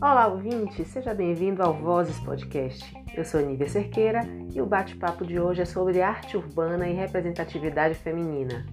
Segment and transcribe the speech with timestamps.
[0.00, 0.84] Olá, ouvinte!
[0.84, 2.84] Seja bem-vindo ao Vozes Podcast.
[3.16, 4.20] Eu sou Nívia Cerqueira
[4.52, 8.66] e o bate-papo de hoje é sobre arte urbana e representatividade feminina.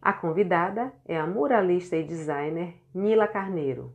[0.00, 3.92] A convidada é a muralista e designer Nila Carneiro.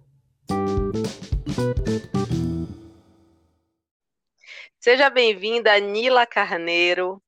[4.84, 7.24] Seja bem-vinda, Nila Carneiro,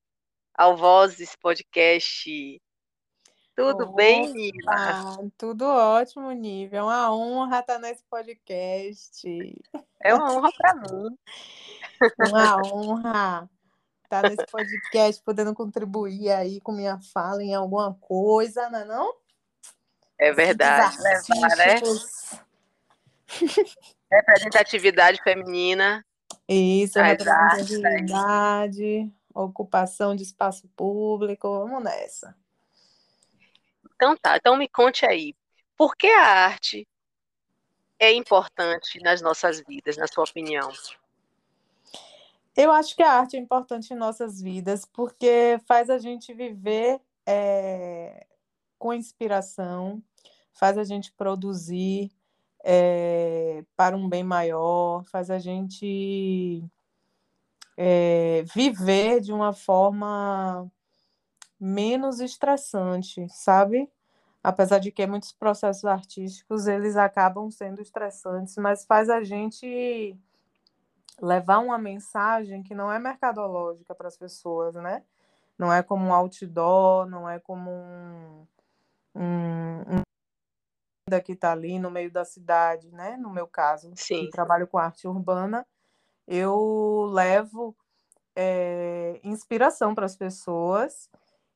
[0.54, 2.62] ao Vozes Podcast.
[3.56, 5.30] Tudo Opa, bem, Nila?
[5.38, 6.80] Tudo ótimo, Nível.
[6.80, 9.26] É uma honra estar nesse podcast.
[10.04, 11.18] É uma honra para mim.
[12.28, 13.50] Uma honra
[14.04, 19.16] estar nesse podcast, podendo contribuir aí com minha fala em alguma coisa, não é não?
[20.20, 21.76] É verdade, levar, né?
[24.12, 26.06] Representatividade feminina.
[26.48, 32.36] Isso, representatividade, ocupação de espaço público, vamos nessa.
[33.96, 35.36] Então tá, então me conte aí,
[35.78, 36.88] por que a arte
[38.00, 40.72] é importante nas nossas vidas, na sua opinião?
[42.56, 47.02] Eu acho que a arte é importante em nossas vidas porque faz a gente viver
[47.26, 48.26] é,
[48.78, 50.02] com inspiração,
[50.54, 52.12] faz a gente produzir
[52.68, 56.68] é, para um bem maior, faz a gente
[57.78, 60.68] é, viver de uma forma
[61.60, 63.88] menos estressante, sabe?
[64.44, 70.18] Apesar de que muitos processos artísticos eles acabam sendo estressantes, mas faz a gente
[71.22, 75.04] levar uma mensagem que não é mercadológica para as pessoas, né?
[75.58, 78.48] Não é como um outdoor, não é como um,
[79.16, 80.05] um, um
[81.24, 83.16] que está ali no meio da cidade, né?
[83.16, 84.26] No meu caso, Sim.
[84.26, 85.64] que trabalho com arte urbana,
[86.28, 87.76] eu levo
[88.36, 91.08] é, inspiração para as pessoas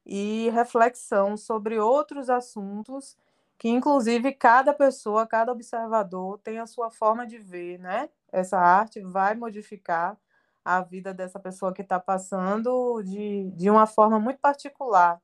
[0.06, 3.18] e reflexão sobre outros assuntos
[3.58, 8.08] que, inclusive, cada pessoa, cada observador tem a sua forma de ver, né?
[8.32, 10.16] Essa arte vai modificar
[10.64, 15.20] a vida dessa pessoa que está passando de, de uma forma muito particular,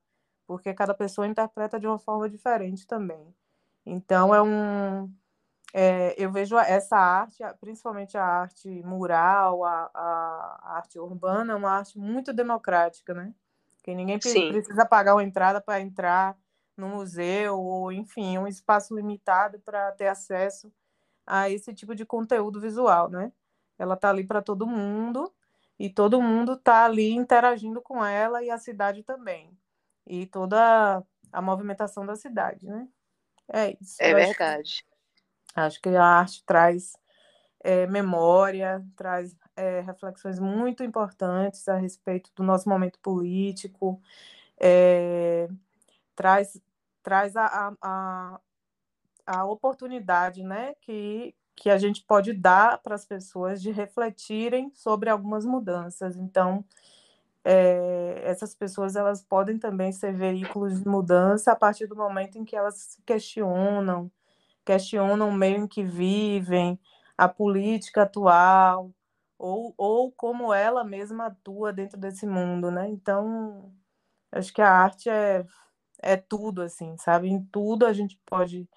[0.47, 3.35] porque cada pessoa interpreta de uma forma diferente também.
[3.85, 5.11] Então, é um.
[5.73, 11.99] É, eu vejo essa arte, principalmente a arte mural, a, a, arte urbana, uma arte
[11.99, 13.33] muito democrática, né?
[13.85, 14.47] que ninguém Sim.
[14.47, 16.35] precisa pagar uma entrada para entrar
[16.75, 20.73] no museu, ou enfim, um espaço limitado para ter acesso
[21.23, 23.31] a esse tipo de conteúdo visual, né?
[23.77, 25.31] Ela está ali para todo mundo
[25.77, 29.55] e todo mundo está ali interagindo com ela e a cidade também.
[30.07, 32.87] E toda a movimentação da cidade, né?
[33.51, 33.97] É isso.
[34.01, 34.85] É Eu acho verdade.
[34.87, 34.95] que-
[35.55, 36.97] Acho que a arte traz
[37.63, 44.01] é, memória, traz é, reflexões muito importantes a respeito do nosso momento político,
[44.59, 45.47] é,
[46.15, 46.61] traz,
[47.01, 48.39] traz a, a, a,
[49.25, 55.09] a oportunidade né, que, que a gente pode dar para as pessoas de refletirem sobre
[55.09, 56.17] algumas mudanças.
[56.17, 56.65] Então,
[57.45, 62.45] é, essas pessoas elas podem também ser veículos de mudança a partir do momento em
[62.45, 64.11] que elas se questionam,
[64.65, 66.79] questionam o meio em que vivem,
[67.17, 68.91] a política atual,
[69.37, 72.89] ou, ou como ela mesma atua dentro desse mundo, né?
[72.89, 73.71] Então,
[74.31, 75.45] acho que a arte é,
[76.01, 77.29] é tudo, assim, sabe?
[77.29, 78.67] Em tudo a gente pode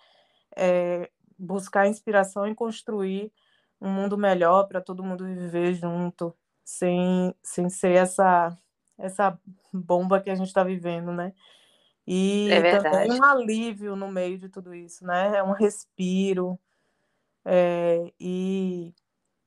[0.56, 3.32] é, buscar inspiração e construir
[3.80, 6.36] um mundo melhor para todo mundo viver junto,
[6.68, 8.54] sem, sem ser essa,
[8.98, 9.40] essa
[9.72, 11.32] bomba que a gente está vivendo, né?
[12.06, 13.20] E É também verdade.
[13.20, 15.38] um alívio no meio de tudo isso, né?
[15.38, 16.58] É um respiro.
[17.44, 18.94] é, e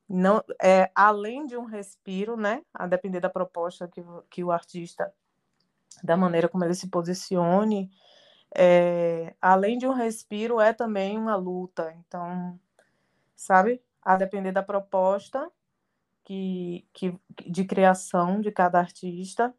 [0.09, 2.63] não é além de um respiro, né?
[2.73, 5.13] A depender da proposta que, o- que o artista,
[6.03, 7.91] da maneira como ele se posicione,
[8.55, 11.93] é, além de um respiro, é também uma luta.
[12.07, 12.59] Então,
[13.35, 13.81] sabe?
[14.03, 15.51] A depender da proposta
[16.23, 17.13] que, que,
[17.47, 19.53] de criação de cada artista,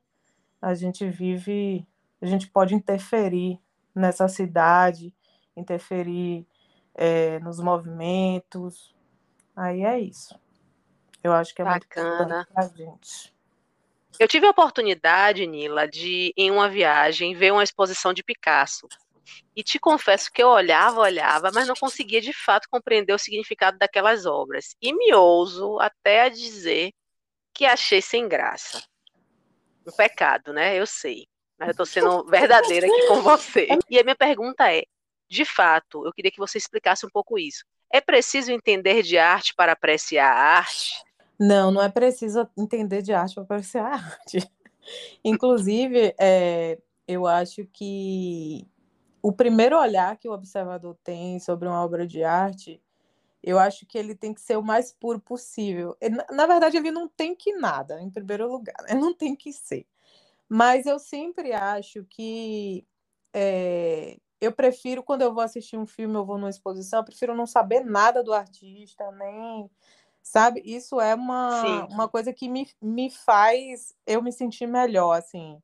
[0.61, 1.87] a gente vive,
[2.20, 3.59] a gente pode interferir
[3.94, 5.14] nessa cidade,
[5.56, 6.47] interferir
[6.94, 8.94] é, nos movimentos.
[9.56, 10.38] Aí é isso.
[11.23, 12.47] Eu acho que é Bacana.
[12.53, 13.32] pra gente.
[14.19, 18.87] Eu tive a oportunidade, Nila, de, em uma viagem, ver uma exposição de Picasso.
[19.55, 23.79] E te confesso que eu olhava, olhava, mas não conseguia de fato compreender o significado
[23.79, 24.75] daquelas obras.
[24.81, 26.93] E me ouso até a dizer
[27.55, 28.83] que achei sem graça.
[29.87, 30.79] Um pecado, né?
[30.79, 31.27] Eu sei.
[31.59, 33.69] Mas eu estou sendo verdadeira aqui com você.
[33.91, 34.85] E a minha pergunta é:
[35.29, 37.65] de fato, eu queria que você explicasse um pouco isso.
[37.91, 40.93] É preciso entender de arte para apreciar a arte?
[41.39, 44.51] Não, não é preciso entender de arte para apreciar a arte.
[45.25, 48.67] Inclusive, é, eu acho que
[49.23, 52.83] o primeiro olhar que o observador tem sobre uma obra de arte,
[53.43, 55.97] eu acho que ele tem que ser o mais puro possível.
[56.31, 59.87] Na verdade, ele não tem que nada, em primeiro lugar, ele não tem que ser.
[60.49, 62.87] Mas eu sempre acho que
[63.33, 67.35] é, eu prefiro, quando eu vou assistir um filme, eu vou numa exposição, eu prefiro
[67.35, 69.71] não saber nada do artista, nem.
[70.23, 70.63] Sabe?
[70.65, 75.61] Isso é uma, uma coisa que me, me faz eu me sentir melhor, assim.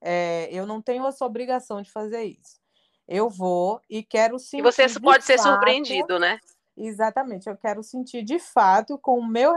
[0.00, 2.61] É, eu não tenho essa obrigação de fazer isso.
[3.06, 4.58] Eu vou e quero sentir.
[4.58, 6.38] E você pode ser surpreendido, né?
[6.76, 7.48] Exatamente.
[7.48, 9.52] Eu quero sentir de fato com o meu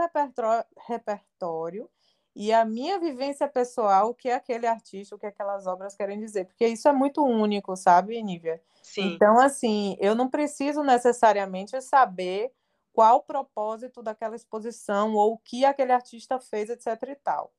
[0.86, 1.88] repertório
[2.34, 6.44] e a minha vivência pessoal, o que aquele artista, o que aquelas obras querem dizer,
[6.44, 8.62] porque isso é muito único, sabe, Nívia?
[8.82, 9.14] Sim.
[9.14, 12.52] Então, assim, eu não preciso necessariamente saber
[12.92, 17.52] qual o propósito daquela exposição ou o que aquele artista fez, etc e tal.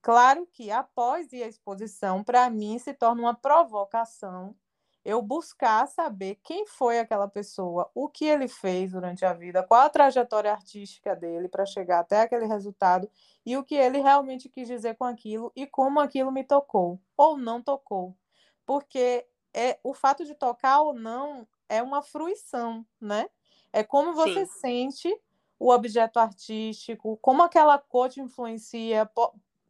[0.00, 4.56] Claro que após ir à exposição, para mim se torna uma provocação
[5.04, 9.80] eu buscar saber quem foi aquela pessoa, o que ele fez durante a vida, qual
[9.82, 13.10] a trajetória artística dele para chegar até aquele resultado
[13.44, 17.36] e o que ele realmente quis dizer com aquilo e como aquilo me tocou ou
[17.36, 18.16] não tocou.
[18.64, 23.28] Porque é o fato de tocar ou não é uma fruição, né?
[23.72, 24.52] É como você Sim.
[24.60, 25.20] sente
[25.58, 29.08] o objeto artístico, como aquela cor te influencia,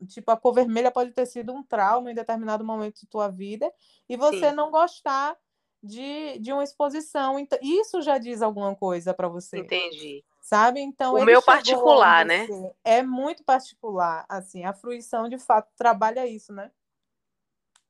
[0.07, 3.73] tipo, a cor vermelha pode ter sido um trauma em determinado momento de tua vida
[4.09, 4.57] e você Sim.
[4.57, 5.37] não gostar
[5.83, 7.39] de, de uma exposição.
[7.39, 9.59] Então, isso já diz alguma coisa para você.
[9.59, 10.25] Entendi.
[10.41, 10.81] Sabe?
[10.81, 12.49] Então, o meu particular, né?
[12.85, 16.71] É muito particular, assim, a fruição de fato trabalha isso, né?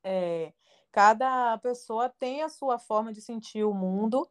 [0.03, 0.53] É,
[0.91, 4.29] cada pessoa tem a sua forma de sentir o mundo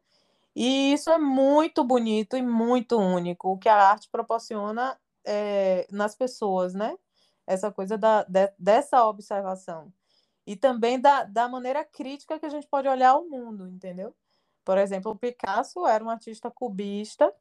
[0.55, 6.15] e isso é muito bonito e muito único, o que a arte proporciona é, nas
[6.15, 6.97] pessoas, né?
[7.45, 9.91] Essa coisa da, de, dessa observação.
[10.45, 14.13] E também da, da maneira crítica que a gente pode olhar o mundo, entendeu?
[14.65, 17.33] Por exemplo, o Picasso era um artista cubista,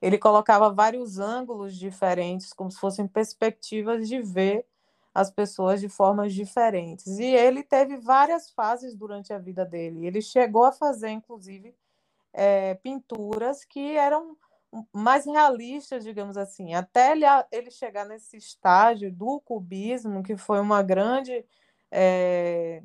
[0.00, 4.64] ele colocava vários ângulos diferentes, como se fossem perspectivas de ver
[5.12, 7.18] as pessoas de formas diferentes.
[7.18, 10.06] E ele teve várias fases durante a vida dele.
[10.06, 11.74] Ele chegou a fazer, inclusive,
[12.32, 14.36] é, pinturas que eram
[14.92, 20.82] mais realista, digamos assim, até ele, ele chegar nesse estágio do cubismo, que foi uma
[20.82, 21.44] grande
[21.90, 22.82] é,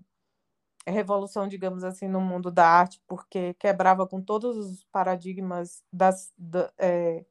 [0.87, 6.71] revolução, digamos assim, no mundo da arte, porque quebrava com todos os paradigmas das, da,
[6.77, 7.25] é,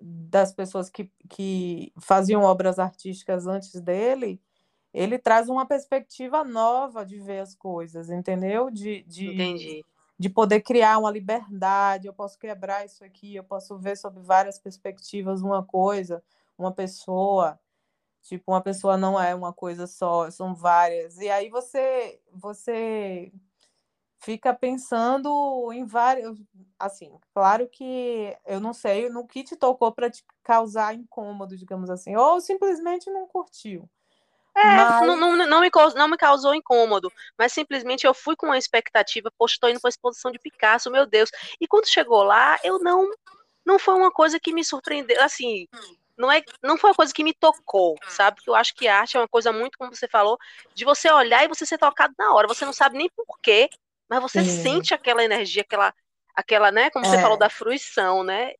[0.00, 4.40] das pessoas que, que faziam obras artísticas antes dele,
[4.92, 8.70] ele traz uma perspectiva nova de ver as coisas, entendeu?
[8.70, 9.84] De, de, Entendi
[10.18, 14.58] de poder criar uma liberdade, eu posso quebrar isso aqui, eu posso ver sob várias
[14.58, 16.22] perspectivas uma coisa,
[16.58, 17.58] uma pessoa,
[18.22, 21.18] tipo, uma pessoa não é uma coisa só, são várias.
[21.18, 23.32] E aí você você
[24.20, 26.40] fica pensando em vários,
[26.78, 31.90] assim, claro que eu não sei no que te tocou para te causar incômodo, digamos
[31.90, 33.88] assim, ou simplesmente não curtiu.
[34.56, 35.06] É, mas...
[35.06, 39.32] não, não, não, me, não me causou incômodo, mas simplesmente eu fui com uma expectativa,
[39.36, 41.30] poxa, estou indo para a exposição de Picasso, meu Deus.
[41.60, 43.08] E quando chegou lá, eu não.
[43.66, 45.66] Não foi uma coisa que me surpreendeu, assim,
[46.16, 48.36] não é não foi uma coisa que me tocou, sabe?
[48.36, 50.38] Porque eu acho que arte é uma coisa muito, como você falou,
[50.74, 52.46] de você olhar e você ser tocado na hora.
[52.46, 53.68] Você não sabe nem porquê,
[54.08, 54.62] mas você Sim.
[54.62, 55.92] sente aquela energia, aquela,
[56.34, 56.90] aquela, né?
[56.90, 57.08] Como é.
[57.08, 58.52] você falou da fruição, né?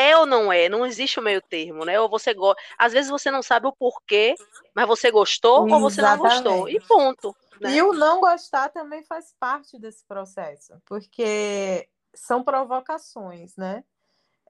[0.00, 2.00] É ou não é, não existe o meio termo, né?
[2.00, 2.60] Ou você gosta.
[2.78, 4.34] Às vezes você não sabe o porquê,
[4.74, 5.74] mas você gostou Exatamente.
[5.74, 6.68] ou você não gostou.
[6.68, 7.36] E ponto.
[7.60, 7.74] Né?
[7.74, 13.84] E o não gostar também faz parte desse processo, porque são provocações, né?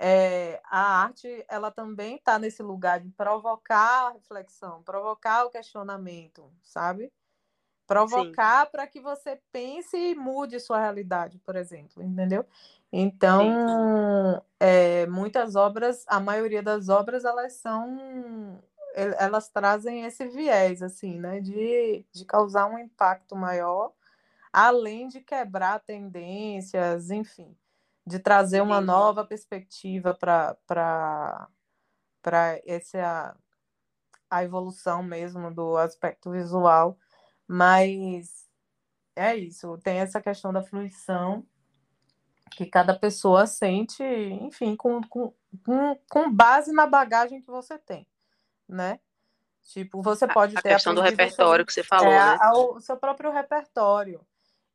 [0.03, 6.51] É, a arte ela também está nesse lugar de provocar a reflexão, provocar o questionamento,
[6.63, 7.13] sabe?
[7.87, 12.47] Provocar para que você pense e mude sua realidade, por exemplo, entendeu?
[12.93, 18.61] Então, é, muitas obras, a maioria das obras, elas são,
[18.95, 23.93] elas trazem esse viés, assim, né, de, de causar um impacto maior,
[24.53, 27.57] além de quebrar tendências, enfim,
[28.07, 30.57] de trazer uma nova perspectiva para
[32.23, 33.37] para essa
[34.31, 36.99] a evolução mesmo do aspecto visual,
[37.49, 38.47] mas
[39.17, 41.47] é isso, tem essa questão da fruição
[42.51, 45.33] que cada pessoa sente, enfim, com, com,
[46.09, 48.07] com, base na bagagem que você tem,
[48.69, 48.99] né?
[49.63, 52.39] Tipo, você pode a, ter a questão do repertório seu, que você falou, é, né?
[52.53, 54.21] o seu próprio repertório.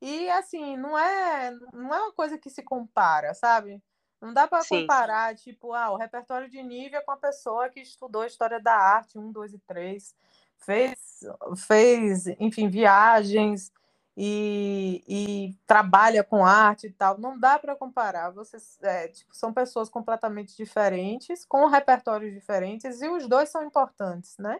[0.01, 3.82] E assim, não é, não é uma coisa que se compara, sabe?
[4.22, 8.25] Não dá para comparar, tipo, ah, o repertório de Nívia com a pessoa que estudou
[8.25, 10.15] história da arte, um, dois e três,
[10.58, 11.20] fez,
[11.67, 13.72] fez enfim, viagens
[14.17, 17.17] e, e trabalha com arte e tal.
[17.17, 18.31] Não dá para comparar.
[18.31, 24.38] Vocês, é, tipo, são pessoas completamente diferentes, com repertórios diferentes, e os dois são importantes,
[24.38, 24.60] né?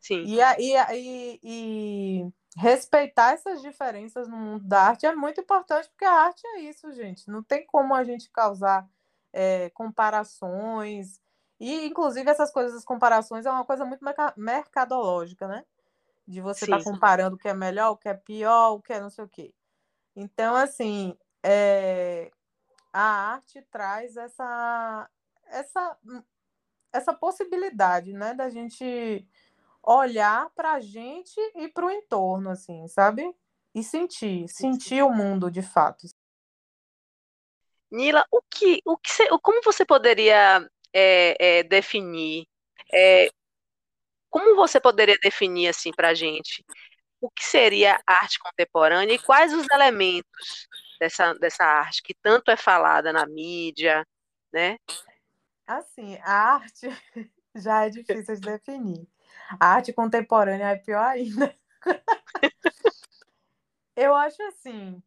[0.00, 0.22] Sim.
[0.24, 6.04] E, e, e, e respeitar essas diferenças no mundo da arte é muito importante, porque
[6.04, 7.28] a arte é isso, gente.
[7.28, 8.86] Não tem como a gente causar
[9.32, 11.20] é, comparações.
[11.58, 14.04] E, inclusive, essas coisas, as comparações, é uma coisa muito
[14.36, 15.64] mercadológica, né?
[16.26, 18.92] De você estar tá comparando o que é melhor, o que é pior, o que
[18.92, 19.54] é não sei o quê.
[20.16, 22.30] Então, assim, é,
[22.92, 25.10] a arte traz essa,
[25.46, 25.98] essa,
[26.92, 28.32] essa possibilidade, né?
[28.32, 29.26] Da gente
[29.82, 33.34] olhar para a gente e para o entorno, assim, sabe?
[33.74, 36.06] E sentir, sentir o mundo de fato.
[37.90, 42.46] Nila, o que, o que você, como você poderia é, é, definir?
[44.34, 46.64] Como você poderia definir assim para a gente
[47.20, 50.66] o que seria arte contemporânea e quais os elementos
[50.98, 54.04] dessa, dessa arte que tanto é falada na mídia,
[54.52, 54.76] né?
[55.64, 56.88] Assim, a arte
[57.54, 59.06] já é difícil de definir.
[59.60, 61.56] A arte contemporânea é pior ainda.
[63.94, 65.00] eu acho assim.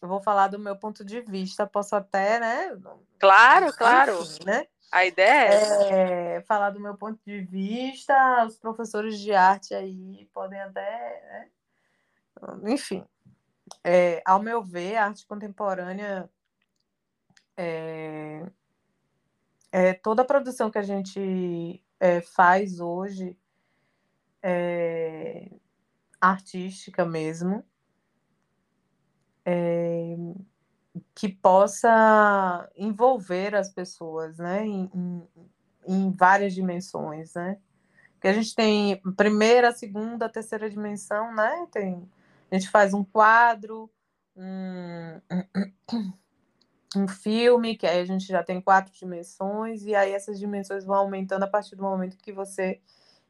[0.00, 2.74] Eu vou falar do meu ponto de vista, posso até, né?
[3.20, 4.18] Claro, claro.
[4.46, 4.66] Né?
[4.92, 6.36] A ideia é...
[6.36, 6.40] é...
[6.42, 8.44] falar do meu ponto de vista.
[8.46, 11.50] Os professores de arte aí podem até, né?
[12.70, 13.04] enfim.
[13.82, 16.28] É, ao meu ver, a arte contemporânea
[17.56, 18.44] é,
[19.70, 23.36] é toda a produção que a gente é, faz hoje
[24.42, 25.50] é,
[26.20, 27.64] artística mesmo,
[29.44, 30.16] é,
[31.14, 35.28] que possa envolver as pessoas, né, em, em,
[35.86, 37.58] em várias dimensões, né?
[38.20, 41.66] Que a gente tem primeira, segunda, terceira dimensão, né?
[41.72, 42.08] Tem,
[42.50, 43.90] a gente faz um quadro,
[44.36, 45.20] um,
[46.96, 50.96] um filme, que aí a gente já tem quatro dimensões, e aí essas dimensões vão
[50.96, 52.80] aumentando a partir do momento que você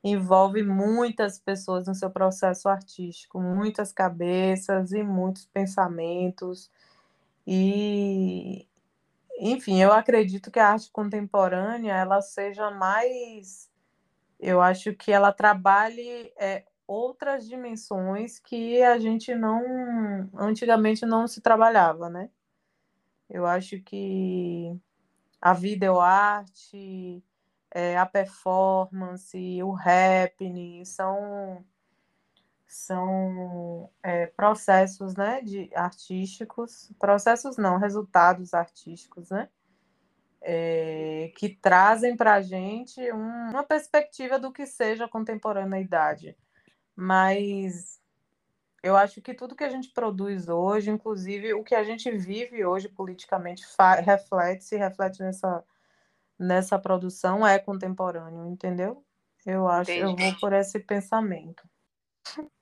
[0.05, 6.71] envolve muitas pessoas no seu processo artístico, muitas cabeças e muitos pensamentos.
[7.47, 8.69] E,
[9.39, 13.71] enfim, eu acredito que a arte contemporânea ela seja mais,
[14.41, 21.41] eu acho que ela trabalhe é, outras dimensões que a gente não, antigamente não se
[21.41, 22.31] trabalhava, né?
[23.29, 24.79] Eu acho que
[25.41, 27.25] a videoarte,
[27.71, 31.65] é, a performance, o happening, são,
[32.75, 39.49] são é, processos né, de, artísticos, processos não, resultados artísticos, né?
[40.41, 46.37] É, que trazem para a gente um, uma perspectiva do que seja a contemporaneidade.
[46.97, 48.01] Mas
[48.83, 52.65] eu acho que tudo que a gente produz hoje, inclusive o que a gente vive
[52.65, 53.65] hoje politicamente,
[54.03, 55.63] reflete, se reflete nessa,
[56.39, 59.05] nessa produção é contemporâneo, entendeu?
[59.45, 60.23] Eu acho, Entendi.
[60.23, 61.63] eu vou por esse pensamento.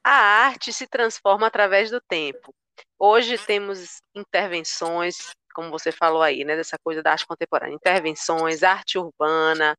[0.03, 2.55] A arte se transforma através do tempo.
[2.99, 8.99] Hoje temos intervenções, como você falou aí, né, dessa coisa da arte contemporânea, intervenções, arte
[8.99, 9.77] urbana,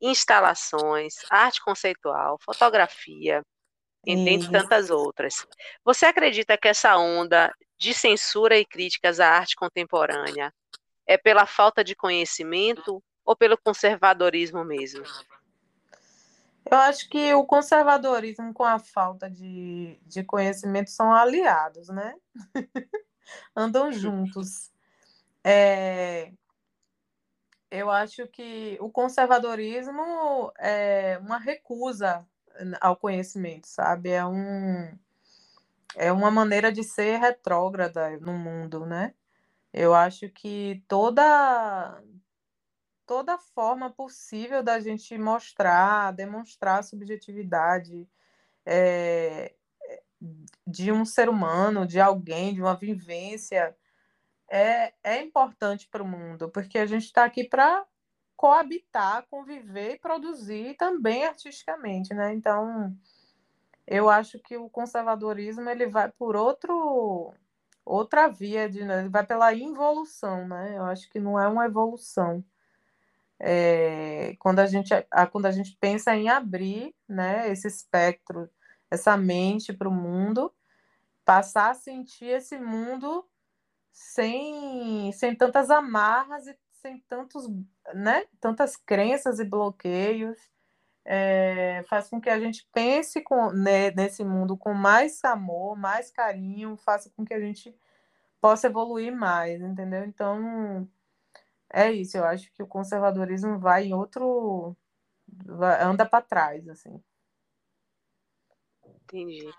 [0.00, 3.42] instalações, arte conceitual, fotografia,
[4.06, 5.46] entre tantas outras.
[5.84, 10.52] Você acredita que essa onda de censura e críticas à arte contemporânea
[11.06, 15.04] é pela falta de conhecimento ou pelo conservadorismo mesmo?
[16.70, 22.14] Eu acho que o conservadorismo com a falta de, de conhecimento são aliados, né?
[23.54, 24.72] Andam juntos.
[25.44, 26.32] É,
[27.70, 32.24] eu acho que o conservadorismo é uma recusa
[32.80, 34.10] ao conhecimento, sabe?
[34.10, 34.96] É, um,
[35.96, 39.12] é uma maneira de ser retrógrada no mundo, né?
[39.72, 42.00] Eu acho que toda
[43.06, 48.08] toda forma possível da gente mostrar, demonstrar a subjetividade
[48.66, 49.54] é,
[50.66, 53.76] de um ser humano, de alguém, de uma vivência,
[54.48, 57.84] é, é importante para o mundo, porque a gente está aqui para
[58.36, 62.32] coabitar, conviver e produzir também artisticamente, né?
[62.34, 62.96] Então,
[63.86, 67.32] eu acho que o conservadorismo ele vai por outro
[67.84, 69.00] outra via de, né?
[69.00, 70.76] ele vai pela involução, né?
[70.76, 72.42] Eu acho que não é uma evolução
[73.46, 78.48] é, quando, a gente, a, quando a gente pensa em abrir né, esse espectro,
[78.90, 80.50] essa mente para o mundo,
[81.26, 83.22] passar a sentir esse mundo
[83.92, 87.46] sem, sem tantas amarras e sem tantos,
[87.92, 90.38] né, tantas crenças e bloqueios,
[91.04, 96.10] é, faz com que a gente pense com, né, nesse mundo com mais amor, mais
[96.10, 97.76] carinho, faça com que a gente
[98.40, 100.02] possa evoluir mais, entendeu?
[100.06, 100.88] Então,
[101.72, 104.76] é isso, eu acho que o conservadorismo vai em outro.
[105.80, 107.02] Anda para trás, assim.
[109.04, 109.50] Entendi.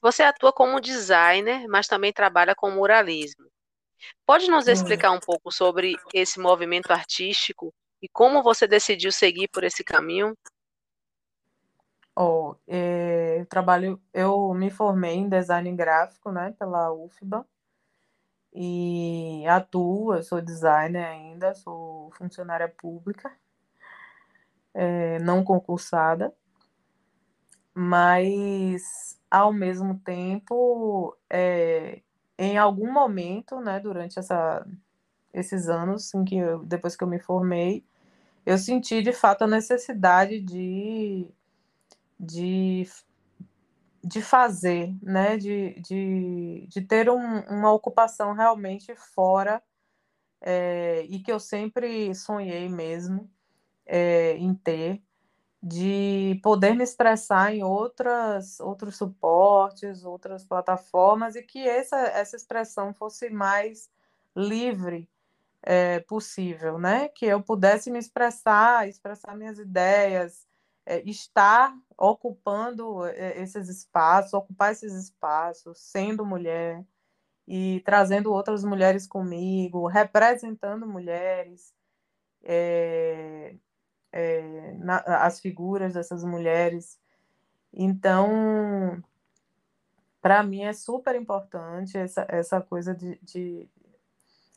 [0.00, 3.46] Você atua como designer, mas também trabalha com muralismo.
[4.24, 9.64] Pode nos explicar um pouco sobre esse movimento artístico e como você decidiu seguir por
[9.64, 10.36] esse caminho?
[12.14, 17.46] Oh, é, eu trabalho, eu me formei em design gráfico, né, pela UFBA
[18.56, 23.30] e atuo, eu sou designer ainda, sou funcionária pública,
[24.72, 26.34] é, não concursada,
[27.74, 32.00] mas ao mesmo tempo, é,
[32.38, 34.66] em algum momento, né, durante essa,
[35.34, 37.84] esses anos em que eu, depois que eu me formei,
[38.46, 41.28] eu senti de fato a necessidade de,
[42.18, 42.88] de
[44.06, 45.36] de fazer, né?
[45.36, 49.60] de, de, de ter um, uma ocupação realmente fora
[50.40, 53.28] é, e que eu sempre sonhei mesmo
[53.84, 55.02] é, em ter,
[55.62, 62.94] de poder me expressar em outras, outros suportes, outras plataformas e que essa, essa expressão
[62.94, 63.90] fosse mais
[64.36, 65.08] livre
[65.62, 67.08] é, possível, né?
[67.08, 70.45] Que eu pudesse me expressar, expressar minhas ideias,
[70.86, 76.84] é, estar ocupando é, esses espaços, ocupar esses espaços, sendo mulher
[77.46, 81.74] e trazendo outras mulheres comigo, representando mulheres,
[82.42, 83.56] é,
[84.12, 86.98] é, na, as figuras dessas mulheres.
[87.72, 89.02] Então,
[90.20, 93.68] para mim é super importante essa, essa coisa de, de,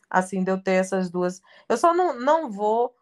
[0.09, 1.41] assim de eu ter essas duas.
[1.67, 2.95] Eu só não, não vou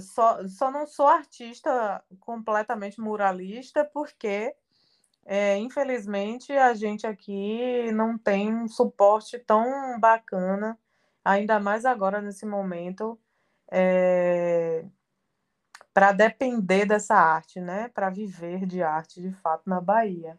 [0.00, 4.54] só, só não sou artista completamente muralista, porque,
[5.24, 10.78] é, infelizmente, a gente aqui não tem um suporte tão bacana,
[11.24, 13.18] ainda mais agora nesse momento,
[13.72, 14.84] é,
[15.94, 17.88] para depender dessa arte, né?
[17.88, 20.38] Para viver de arte de fato na Bahia.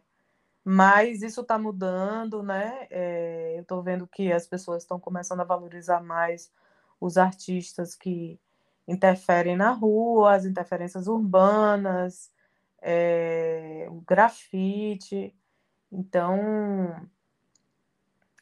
[0.64, 2.86] Mas isso está mudando, né?
[2.90, 6.52] É, eu estou vendo que as pessoas estão começando a valorizar mais
[7.00, 8.40] os artistas que
[8.86, 12.30] interferem na rua, as interferências urbanas,
[12.80, 15.34] é, o grafite.
[15.90, 17.08] Então,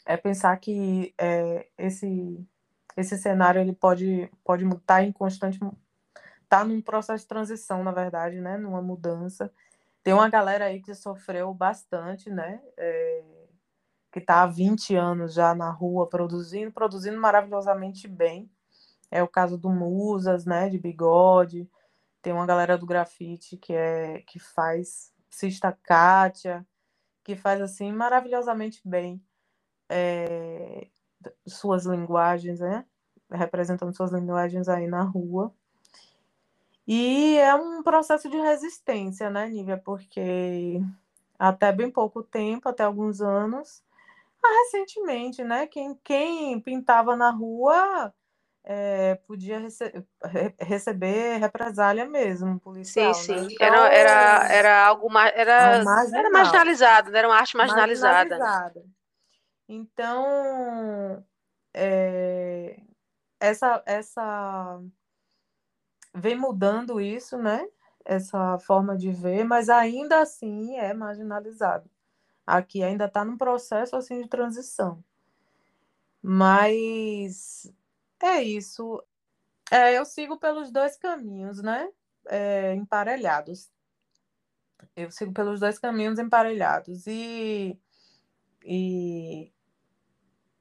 [0.05, 2.47] é pensar que é, esse,
[2.97, 5.59] esse cenário ele pode, pode estar em constante.
[6.43, 8.57] está num processo de transição, na verdade, né?
[8.59, 9.53] numa mudança.
[10.03, 12.61] Tem uma galera aí que sofreu bastante, né?
[12.77, 13.25] É,
[14.13, 18.49] que está há 20 anos já na rua produzindo, produzindo maravilhosamente bem.
[19.11, 21.69] É o caso do Musas, né, de bigode.
[22.23, 26.67] Tem uma galera do grafite que é que faz Cista Kátia,
[27.23, 29.23] que faz assim maravilhosamente bem
[29.89, 30.89] é,
[31.47, 32.85] suas linguagens, né?
[33.31, 35.53] Representando suas linguagens aí na rua.
[36.87, 39.79] E é um processo de resistência, né, Nívia?
[39.79, 40.81] Porque
[41.39, 43.83] até bem pouco tempo, até alguns anos,
[44.43, 45.67] ah, recentemente, né?
[45.67, 48.13] Quem, quem pintava na rua
[48.67, 49.93] é, podia rece
[50.59, 53.13] receber represália mesmo, policial.
[53.13, 53.39] Sim, né?
[53.43, 53.47] sim.
[53.47, 53.53] Né?
[53.53, 55.35] Então, era, era, era algo mais.
[55.35, 57.19] Era, era marginalizado, né?
[57.19, 58.39] era uma arte marginalizada.
[58.39, 58.85] marginalizada.
[59.69, 61.25] Então,
[61.75, 62.81] é,
[63.39, 64.81] essa, essa
[66.15, 67.69] vem mudando isso, né?
[68.03, 71.91] Essa forma de ver, mas ainda assim é marginalizado.
[72.47, 75.03] Aqui ainda está num processo assim de transição.
[76.23, 77.71] Mas
[78.23, 79.03] é isso.
[79.71, 81.89] É, eu sigo pelos dois caminhos, né?
[82.29, 83.71] É, emparelhados.
[84.97, 87.07] Eu sigo pelos dois caminhos emparelhados.
[87.07, 87.79] E,
[88.65, 89.53] e,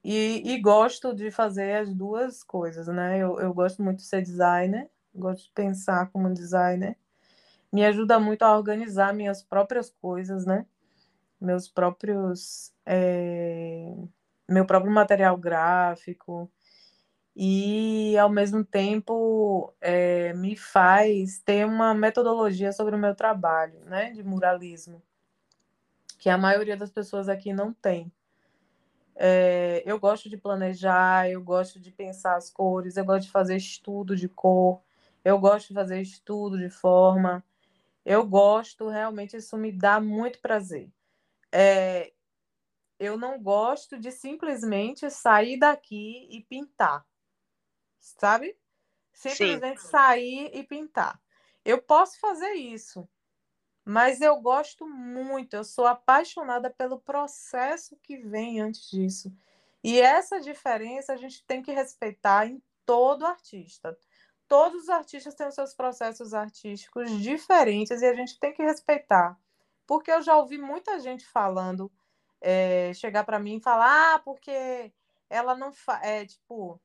[0.03, 3.19] e, e gosto de fazer as duas coisas, né?
[3.19, 6.97] Eu, eu gosto muito de ser designer, gosto de pensar como designer.
[7.71, 10.65] Me ajuda muito a organizar minhas próprias coisas, né?
[11.39, 12.73] Meus próprios.
[12.85, 13.93] É,
[14.49, 16.51] meu próprio material gráfico
[17.35, 24.11] e ao mesmo tempo é, me faz ter uma metodologia sobre o meu trabalho, né,
[24.11, 25.01] de muralismo,
[26.19, 28.11] que a maioria das pessoas aqui não tem.
[29.15, 33.55] É, eu gosto de planejar, eu gosto de pensar as cores, eu gosto de fazer
[33.55, 34.81] estudo de cor,
[35.23, 37.43] eu gosto de fazer estudo de forma,
[38.05, 40.91] eu gosto, realmente isso me dá muito prazer.
[41.51, 42.11] É,
[42.99, 47.05] eu não gosto de simplesmente sair daqui e pintar
[48.03, 48.57] sabe?
[49.13, 49.87] Simplesmente Sim.
[49.87, 51.19] sair e pintar.
[51.63, 53.07] Eu posso fazer isso,
[53.85, 59.33] mas eu gosto muito, eu sou apaixonada pelo processo que vem antes disso.
[59.83, 63.97] E essa diferença a gente tem que respeitar em todo artista.
[64.47, 69.37] Todos os artistas têm os seus processos artísticos diferentes e a gente tem que respeitar.
[69.85, 71.91] Porque eu já ouvi muita gente falando,
[72.41, 74.93] é, chegar para mim e falar, ah, porque
[75.29, 76.79] ela não faz, é, tipo,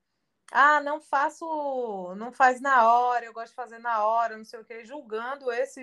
[0.51, 4.59] ah, não faço, não faz na hora, eu gosto de fazer na hora, não sei
[4.59, 5.81] o que, julgando esse.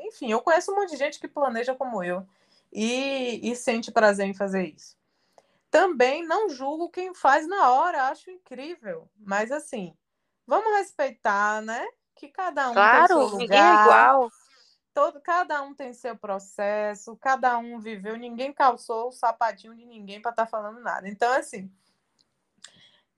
[0.00, 2.26] Enfim, eu conheço um monte de gente que planeja como eu
[2.72, 4.96] e, e sente prazer em fazer isso.
[5.70, 9.94] Também não julgo quem faz na hora, acho incrível, mas assim,
[10.46, 11.86] vamos respeitar, né?
[12.14, 13.38] Que cada um claro, tem seu lugar.
[13.38, 14.30] Ninguém é igual.
[14.94, 20.20] Todo, cada um tem seu processo, cada um viveu, ninguém calçou o sapatinho de ninguém
[20.20, 21.08] para estar tá falando nada.
[21.08, 21.70] Então, assim,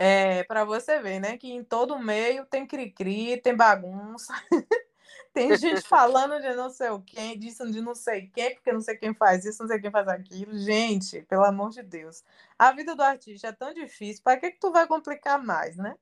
[0.03, 1.37] é, para você ver, né?
[1.37, 4.33] Que em todo meio tem cri-cri, tem bagunça,
[5.31, 8.81] tem gente falando de não sei o quem, disso de não sei quem, porque não
[8.81, 10.57] sei quem faz isso, não sei quem faz aquilo.
[10.57, 12.25] Gente, pelo amor de Deus.
[12.59, 15.95] A vida do artista é tão difícil, para que, que tu vai complicar mais, né?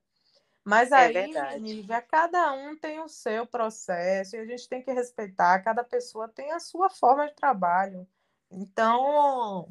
[0.63, 1.35] Mas é aí,
[1.91, 6.29] é cada um tem o seu processo e a gente tem que respeitar, cada pessoa
[6.29, 8.07] tem a sua forma de trabalho.
[8.49, 9.67] Então,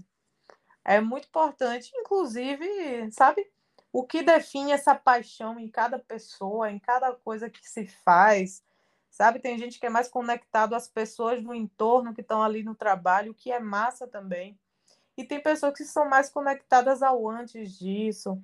[0.85, 3.51] é muito importante, inclusive, sabe?
[3.99, 8.63] O que define essa paixão em cada pessoa, em cada coisa que se faz.
[9.11, 12.77] Sabe, tem gente que é mais conectado às pessoas do entorno que estão ali no
[12.77, 14.57] trabalho, o que é massa também.
[15.17, 18.41] E tem pessoas que são mais conectadas ao antes disso.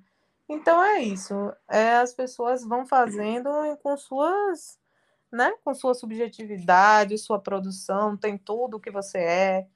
[0.49, 1.33] Então é isso.
[1.69, 3.49] É, as pessoas vão fazendo
[3.81, 4.77] com suas,
[5.31, 9.67] né, com sua subjetividade, sua produção, tem tudo o que você é.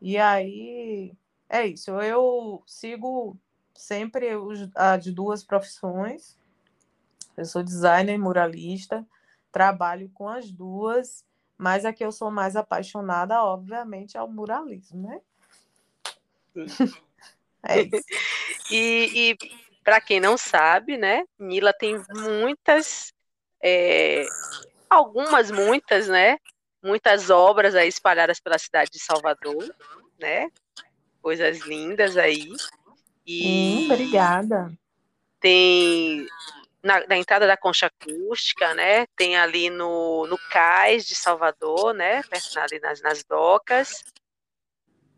[0.00, 1.14] E aí
[1.50, 1.90] é isso.
[2.00, 3.38] Eu sigo
[3.78, 4.28] sempre
[4.74, 6.36] a de duas profissões.
[7.36, 9.06] Eu sou designer e muralista,
[9.52, 11.24] trabalho com as duas,
[11.56, 15.20] mas a que eu sou mais apaixonada, obviamente, é o muralismo, né?
[17.62, 18.04] é isso.
[18.70, 19.38] e, e
[19.84, 23.12] para quem não sabe, né, Nila tem muitas,
[23.62, 24.26] é,
[24.90, 26.38] algumas, muitas, né,
[26.82, 29.72] muitas obras aí espalhadas pela cidade de Salvador,
[30.18, 30.50] né,
[31.22, 32.48] coisas lindas aí.
[33.30, 34.72] E hum, obrigada.
[35.38, 36.26] Tem
[36.82, 39.04] na, na, entrada da concha acústica, né?
[39.14, 42.22] Tem ali no, no cais de Salvador, né?
[42.56, 44.02] Ali nas, nas docas.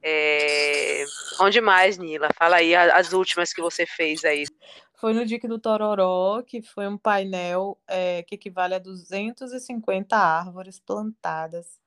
[0.02, 1.04] É...
[1.38, 2.30] Onde mais, Nila?
[2.36, 4.44] Fala aí as últimas que você fez aí.
[4.96, 10.80] Foi no Dique do Tororó, que foi um painel é, que equivale a 250 árvores
[10.80, 11.80] plantadas.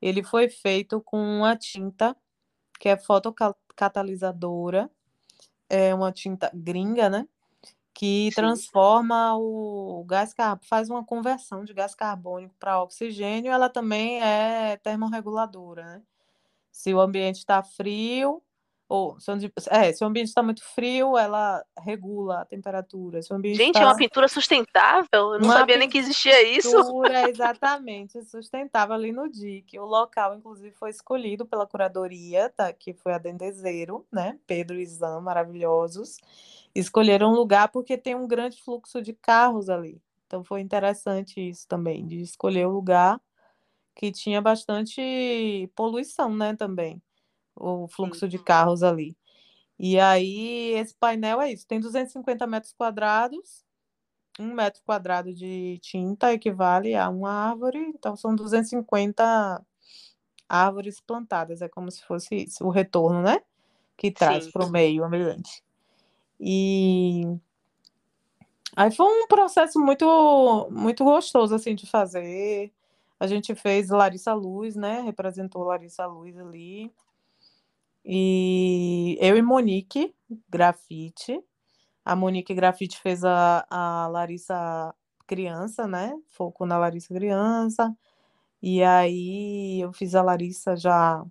[0.00, 2.16] Ele foi feito com uma tinta
[2.80, 4.90] que é fotocatalisadora
[5.68, 7.26] é uma tinta gringa, né?
[7.94, 8.34] Que Sim.
[8.34, 14.76] transforma o gás carbônico, faz uma conversão de gás carbônico para oxigênio, ela também é
[14.78, 16.02] termorreguladora, né?
[16.72, 18.42] Se o ambiente está frio,
[18.88, 19.30] ou se,
[19.68, 23.20] é, se o ambiente está muito frio, ela regula a temperatura.
[23.20, 23.80] Se o ambiente Gente, tá...
[23.80, 25.08] é uma pintura sustentável?
[25.12, 26.70] Eu não uma sabia nem que existia isso.
[26.70, 29.76] Pintura, exatamente, sustentável ali no DIC.
[29.80, 34.38] O local, inclusive, foi escolhido pela curadoria, tá, que foi a Dendezeiro, né?
[34.46, 36.18] Pedro e Zan, maravilhosos.
[36.72, 40.00] Escolheram um lugar porque tem um grande fluxo de carros ali.
[40.26, 43.20] Então foi interessante isso também, de escolher o um lugar
[43.96, 47.00] que tinha bastante poluição, né, também
[47.56, 49.16] o fluxo de carros ali.
[49.78, 53.64] E aí, esse painel é isso: tem 250 metros quadrados,
[54.38, 59.64] um metro quadrado de tinta equivale a uma árvore, então são 250
[60.48, 63.42] árvores plantadas, é como se fosse isso, o retorno, né?
[63.96, 65.62] Que traz para o meio ambiente.
[66.38, 67.24] E
[68.74, 72.72] aí foi um processo muito, muito gostoso assim de fazer.
[73.18, 75.00] A gente fez Larissa Luz, né?
[75.00, 76.92] Representou Larissa Luz ali.
[78.06, 80.14] E eu e Monique
[80.48, 81.42] Grafite.
[82.04, 84.94] A Monique Grafite fez a, a Larissa
[85.26, 86.14] criança, né?
[86.28, 87.92] Foco na Larissa criança.
[88.62, 91.24] E aí eu fiz a Larissa já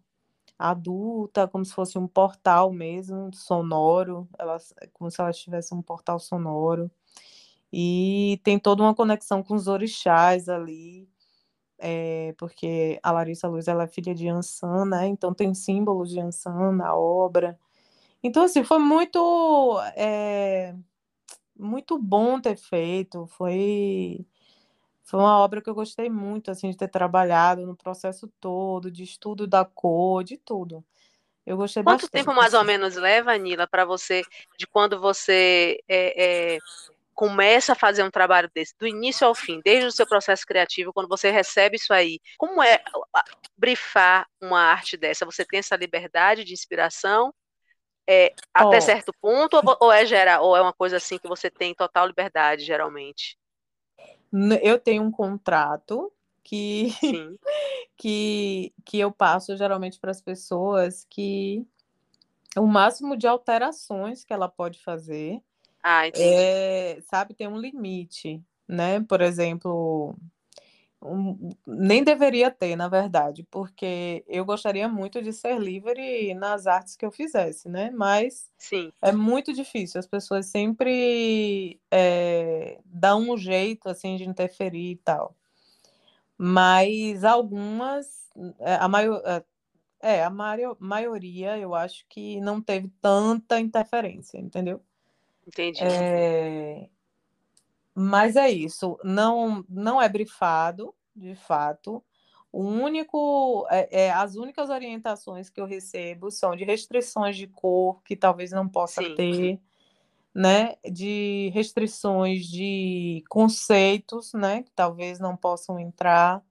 [0.59, 4.57] adulta, como se fosse um portal mesmo, sonoro, ela,
[4.93, 6.91] como se ela tivesse um portal sonoro.
[7.71, 11.09] E tem toda uma conexão com os orixás ali
[11.77, 15.07] é, porque a Larissa Luz ela é filha de Ansan, né?
[15.07, 17.59] Então tem símbolos de Ansan na obra.
[18.23, 20.73] Então, assim, foi muito, é,
[21.55, 23.27] muito bom ter feito.
[23.27, 24.25] Foi,
[25.03, 29.03] foi uma obra que eu gostei muito, assim, de ter trabalhado no processo todo, de
[29.03, 30.83] estudo da cor, de tudo.
[31.45, 32.11] Eu gostei Quanto bastante.
[32.11, 34.23] tempo mais ou menos leva, Anila, para você,
[34.57, 36.59] de quando você é, é,
[37.15, 40.93] começa a fazer um trabalho desse, do início ao fim, desde o seu processo criativo,
[40.93, 42.83] quando você recebe isso aí, como é
[43.57, 45.25] brifar uma arte dessa?
[45.25, 47.33] Você tem essa liberdade de inspiração
[48.07, 48.67] é, oh.
[48.67, 51.73] até certo ponto, ou, ou é geral, ou é uma coisa assim que você tem
[51.73, 53.37] total liberdade, geralmente?
[54.61, 56.11] Eu tenho um contrato
[56.43, 56.89] que,
[57.97, 61.65] que, que eu passo geralmente para as pessoas que
[62.57, 65.41] o máximo de alterações que ela pode fazer
[65.87, 68.99] ah, é, sabe, tem um limite, né?
[69.01, 70.17] Por exemplo,
[70.99, 76.95] um, nem deveria ter, na verdade, porque eu gostaria muito de ser livre nas artes
[76.95, 77.91] que eu fizesse, né?
[77.91, 78.91] Mas Sim.
[78.99, 79.99] é muito difícil.
[79.99, 85.35] As pessoas sempre é, dão um jeito assim de interferir e tal.
[86.35, 88.07] Mas algumas,
[88.57, 89.43] é, a maior, é,
[90.15, 90.31] é, a
[90.79, 94.81] maioria, eu acho que não teve tanta interferência, entendeu?
[95.45, 95.83] Entendi.
[95.83, 96.89] É...
[97.93, 102.03] Mas é isso, não, não é brifado, de fato.
[102.51, 108.01] O único, é, é, as únicas orientações que eu recebo são de restrições de cor,
[108.03, 109.15] que talvez não possa Sim.
[109.15, 109.59] ter,
[110.33, 110.75] né?
[110.89, 114.63] De restrições de conceitos, né?
[114.63, 116.41] Que talvez não possam entrar.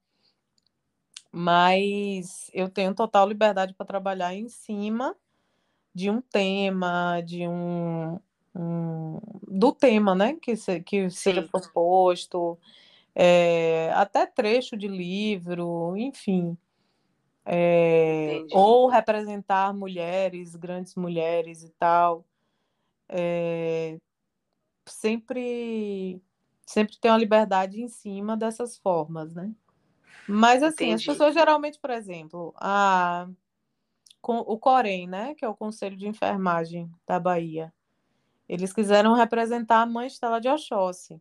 [1.31, 5.17] Mas eu tenho total liberdade para trabalhar em cima
[5.95, 8.21] de um tema, de um,
[8.55, 10.37] um do tema, né?
[10.41, 12.59] Que, se, que seja proposto,
[13.15, 16.57] é, até trecho de livro, enfim.
[17.47, 22.25] É, ou representar mulheres, grandes mulheres e tal.
[23.09, 23.99] É,
[24.87, 26.21] sempre
[26.67, 29.53] sempre tem uma liberdade em cima dessas formas, né?
[30.27, 30.95] Mas assim, Entendi.
[30.95, 33.29] as pessoas geralmente, por exemplo, a,
[34.23, 37.73] o Corém, né, que é o Conselho de Enfermagem da Bahia,
[38.49, 41.21] eles quiseram representar a mãe Estela de Oxóssi.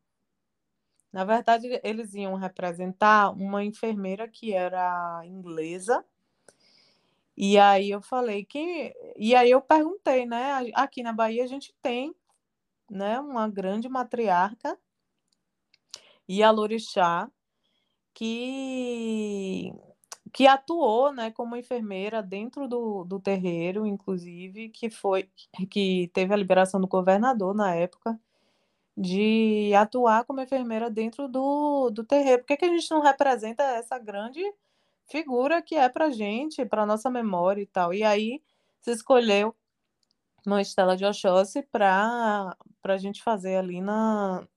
[1.12, 6.04] Na verdade, eles iam representar uma enfermeira que era inglesa.
[7.38, 10.72] E aí eu falei que e aí eu perguntei, né?
[10.76, 12.16] Aqui na Bahia a gente tem,
[12.90, 14.78] né, uma grande matriarca
[16.28, 17.30] e a Lorixá
[18.14, 19.74] que
[20.34, 25.30] que atuou né, como enfermeira dentro do, do terreiro, inclusive, que foi
[25.70, 28.20] que teve a liberação do governador na época
[28.98, 32.40] de atuar como enfermeira dentro do, do terreiro.
[32.40, 34.42] Por que, que a gente não representa essa grande
[35.06, 37.94] figura que é para gente, para nossa memória e tal?
[37.94, 38.42] E aí
[38.82, 39.56] se escolheu
[40.46, 44.48] uma Estela de Oxóssi para a gente fazer ali na,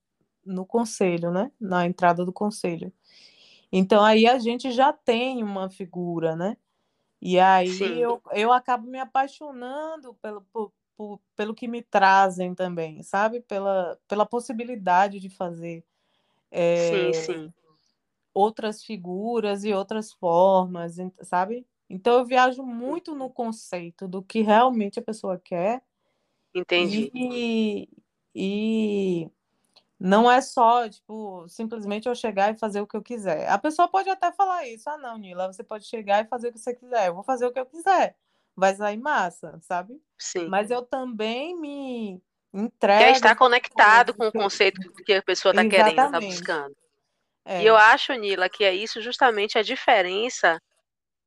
[0.45, 1.51] no conselho, né?
[1.61, 2.93] Na entrada do conselho.
[3.73, 6.57] Então aí a gente já tem uma figura, né?
[7.21, 13.03] E aí eu, eu acabo me apaixonando pelo, por, por, pelo que me trazem também,
[13.03, 13.41] sabe?
[13.41, 15.85] Pela, pela possibilidade de fazer
[16.51, 17.55] é, sim, sim.
[18.33, 21.67] outras figuras e outras formas, sabe?
[21.89, 25.83] Então eu viajo muito no conceito do que realmente a pessoa quer.
[26.55, 27.11] Entendi.
[27.15, 27.89] E,
[28.35, 29.31] e
[29.99, 33.49] não é só, tipo, simplesmente eu chegar e fazer o que eu quiser.
[33.49, 34.89] A pessoa pode até falar isso.
[34.91, 37.09] Ah, não, Nila, você pode chegar e fazer o que você quiser.
[37.09, 38.15] Eu vou fazer o que eu quiser.
[38.55, 40.01] Vai sair massa, sabe?
[40.19, 40.49] Sim.
[40.49, 43.05] Mas eu também me entrego.
[43.05, 46.77] Quer estar conectado com o conceito que a pessoa está querendo, está buscando.
[47.45, 47.63] É.
[47.63, 50.61] E eu acho, Nila, que é isso justamente a diferença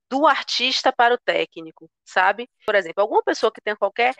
[0.09, 2.49] do artista para o técnico, sabe?
[2.65, 4.15] Por exemplo, alguma pessoa que tem qualquer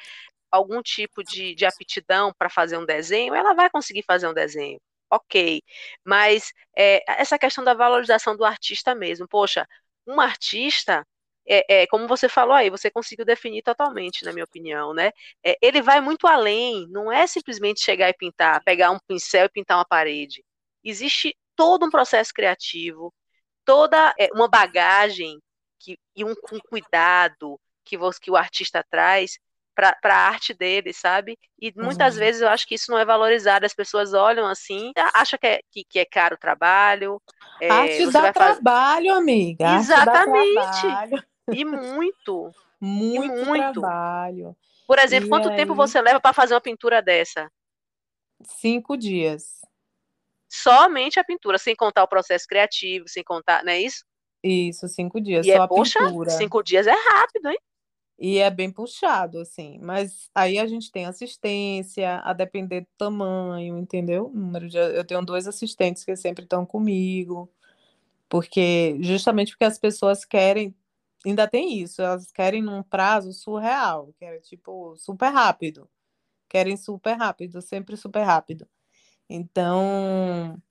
[0.51, 4.79] algum tipo de, de aptidão para fazer um desenho, ela vai conseguir fazer um desenho.
[5.11, 5.61] Ok.
[6.03, 9.27] Mas é, essa questão da valorização do artista mesmo.
[9.27, 9.67] Poxa,
[10.05, 11.05] um artista,
[11.47, 15.11] é, é, como você falou aí, você conseguiu definir totalmente, na minha opinião, né?
[15.43, 19.49] É, ele vai muito além, não é simplesmente chegar e pintar, pegar um pincel e
[19.49, 20.43] pintar uma parede.
[20.83, 23.13] Existe todo um processo criativo,
[23.65, 25.39] toda é, uma bagagem
[25.79, 29.39] que, e um, um cuidado que, você, que o artista traz
[30.01, 31.37] para a arte dele, sabe?
[31.59, 32.19] E muitas uhum.
[32.19, 33.65] vezes eu acho que isso não é valorizado.
[33.65, 37.21] As pessoas olham assim, acham que é, que, que é caro o trabalho.
[37.61, 39.09] É, arte dá trabalho, fazer...
[39.09, 39.75] amiga.
[39.75, 40.81] Exatamente.
[40.81, 41.23] Trabalho.
[41.51, 42.51] E muito.
[42.81, 44.55] Muito, e muito trabalho.
[44.87, 45.55] Por exemplo, e quanto aí...
[45.57, 47.51] tempo você leva para fazer uma pintura dessa?
[48.41, 49.59] Cinco dias.
[50.47, 54.05] Somente a pintura, sem contar o processo criativo, sem contar, não é isso?
[54.43, 55.45] Isso, cinco dias.
[55.45, 56.29] E só é, poxa, pintura.
[56.31, 57.59] cinco dias é rápido, hein?
[58.19, 59.79] E é bem puxado, assim.
[59.81, 64.31] Mas aí a gente tem assistência, a depender do tamanho, entendeu?
[64.93, 67.49] Eu tenho dois assistentes que sempre estão comigo,
[68.29, 70.75] porque justamente porque as pessoas querem,
[71.25, 75.89] ainda tem isso, elas querem num prazo surreal, que é tipo super rápido.
[76.49, 78.67] Querem super rápido, sempre super rápido.
[79.29, 80.61] Então,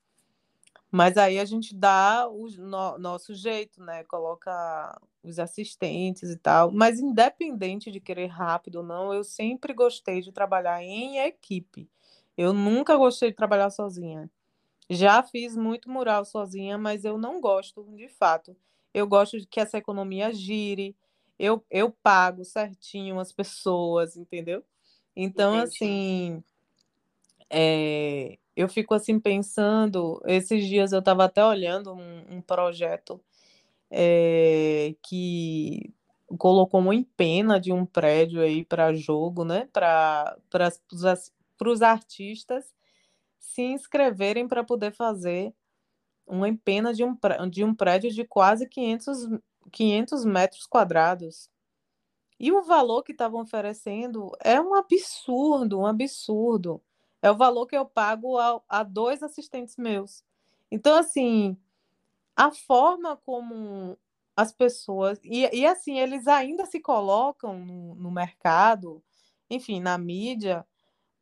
[0.90, 4.04] mas aí a gente dá o no, nosso jeito, né?
[4.04, 6.70] Coloca os assistentes e tal.
[6.72, 11.90] Mas independente de querer rápido ou não, eu sempre gostei de trabalhar em equipe.
[12.36, 14.30] Eu nunca gostei de trabalhar sozinha.
[14.88, 18.56] Já fiz muito mural sozinha, mas eu não gosto, de fato.
[18.94, 20.96] Eu gosto de que essa economia gire.
[21.38, 24.64] Eu, eu pago certinho as pessoas, entendeu?
[25.14, 25.74] Então, Entendi.
[25.74, 26.44] assim,
[27.50, 30.20] é, eu fico assim pensando.
[30.26, 33.20] Esses dias eu estava até olhando um, um projeto
[33.90, 35.94] é, que
[36.38, 39.68] colocou uma empena de um prédio aí para jogo, né?
[39.72, 40.36] Para
[41.64, 42.74] os artistas
[43.38, 45.54] se inscreverem para poder fazer
[46.26, 47.16] uma empena de um,
[47.50, 49.28] de um prédio de quase 500,
[49.72, 51.48] 500 metros quadrados.
[52.40, 56.82] E o valor que estavam oferecendo é um absurdo, um absurdo.
[57.22, 60.24] É o valor que eu pago a, a dois assistentes meus.
[60.70, 61.56] Então, assim,
[62.36, 63.98] a forma como
[64.36, 65.18] as pessoas.
[65.24, 69.02] E, e assim, eles ainda se colocam no, no mercado,
[69.50, 70.64] enfim, na mídia,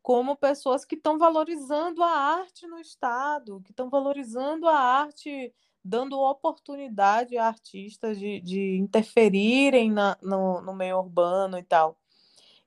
[0.03, 6.19] como pessoas que estão valorizando a arte no Estado, que estão valorizando a arte, dando
[6.19, 11.97] oportunidade a artistas de, de interferirem na, no, no meio urbano e tal.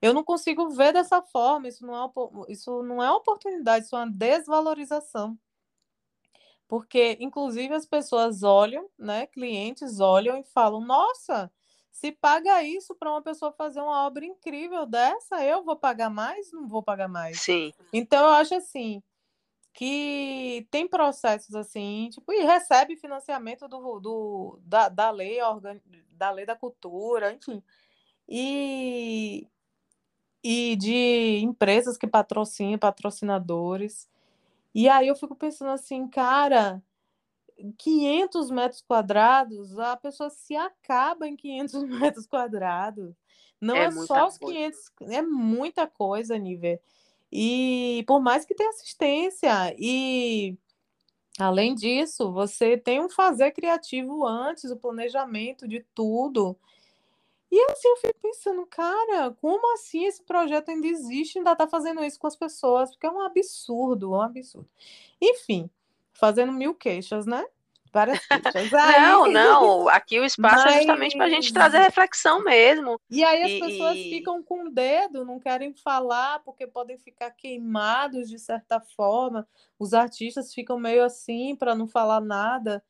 [0.01, 3.99] Eu não consigo ver dessa forma, isso não é, isso não é oportunidade, isso é
[3.99, 5.39] uma desvalorização
[6.71, 11.51] porque inclusive as pessoas olham, né, clientes olham e falam: "Nossa,
[11.91, 16.53] se paga isso para uma pessoa fazer uma obra incrível dessa, eu vou pagar mais?
[16.53, 17.41] Não vou pagar mais".
[17.41, 17.73] Sim.
[17.93, 19.03] Então eu acho assim
[19.75, 25.81] que tem processos assim, tipo, e recebe financiamento do, do da, da lei organ,
[26.13, 27.61] da lei da cultura, enfim.
[28.29, 29.49] E
[30.43, 34.09] e de empresas que patrocinam, patrocinadores.
[34.75, 36.83] E aí eu fico pensando assim, cara,
[37.79, 43.15] 500 metros quadrados, a pessoa se acaba em 500 metros quadrados.
[43.61, 45.15] Não é, é só os 500, coisa.
[45.15, 46.81] é muita coisa, Nível.
[47.31, 50.57] E por mais que tenha assistência, e
[51.39, 56.57] além disso, você tem um fazer criativo antes, o planejamento de tudo.
[57.51, 62.05] E assim eu fico pensando, cara, como assim esse projeto ainda existe, ainda tá fazendo
[62.05, 62.91] isso com as pessoas?
[62.91, 64.69] Porque é um absurdo, um absurdo.
[65.21, 65.69] Enfim,
[66.13, 67.45] fazendo mil queixas, né?
[67.93, 68.73] Várias queixas.
[68.73, 69.01] Aí...
[69.01, 70.75] Não, não, aqui o espaço Mas...
[70.75, 73.01] é justamente para a gente trazer reflexão mesmo.
[73.11, 74.11] E aí as e, pessoas e...
[74.11, 79.47] ficam com o dedo, não querem falar, porque podem ficar queimados de certa forma.
[79.77, 82.83] Os artistas ficam meio assim para não falar nada.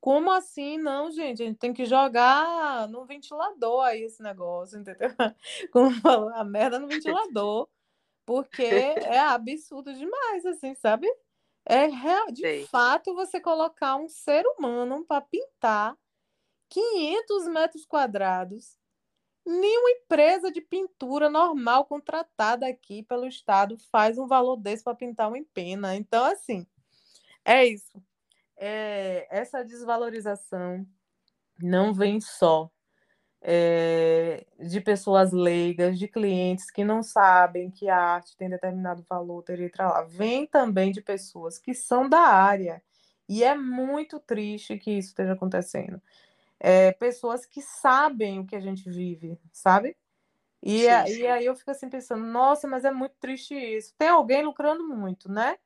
[0.00, 0.78] Como assim?
[0.78, 5.10] Não, gente, a gente tem que jogar no ventilador aí esse negócio, entendeu?
[5.72, 7.68] Como falou, a merda no ventilador,
[8.24, 11.08] porque é absurdo demais, assim, sabe?
[11.66, 12.66] É real, de Sei.
[12.66, 15.96] fato você colocar um ser humano para pintar
[16.70, 18.78] 500 metros quadrados.
[19.44, 25.28] Nenhuma empresa de pintura normal contratada aqui pelo Estado faz um valor desse para pintar
[25.28, 25.96] uma empena.
[25.96, 26.66] Então, assim,
[27.44, 28.02] é isso
[28.58, 30.86] é, essa desvalorização
[31.60, 32.70] não vem só
[33.40, 39.42] é, de pessoas leigas, de clientes que não sabem que a arte tem determinado valor,
[39.42, 40.02] teria lá.
[40.02, 42.82] Vem também de pessoas que são da área.
[43.28, 46.00] E é muito triste que isso esteja acontecendo.
[46.58, 49.96] É, pessoas que sabem o que a gente vive, sabe?
[50.60, 51.20] E, sim, sim.
[51.20, 53.94] e aí eu fico assim pensando, nossa, mas é muito triste isso.
[53.96, 55.56] Tem alguém lucrando muito, né?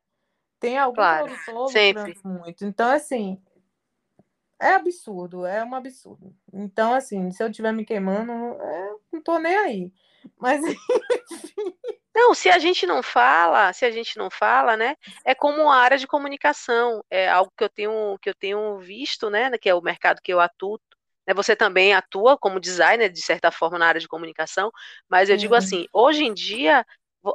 [0.62, 2.16] Tem algum claro, produtor sempre.
[2.25, 2.64] muito.
[2.64, 3.42] Então, assim,
[4.61, 6.33] é absurdo, é um absurdo.
[6.53, 9.92] Então, assim, se eu estiver me queimando, é, não tô nem aí.
[10.38, 10.62] Mas,
[11.33, 11.75] enfim.
[12.14, 14.94] Não, se a gente não fala, se a gente não fala, né?
[15.25, 19.29] É como a área de comunicação, é algo que eu tenho que eu tenho visto,
[19.29, 19.51] né?
[19.59, 20.79] Que é o mercado que eu atuo.
[21.27, 24.72] Né, você também atua como designer, de certa forma, na área de comunicação,
[25.09, 25.40] mas eu uhum.
[25.40, 26.85] digo assim, hoje em dia,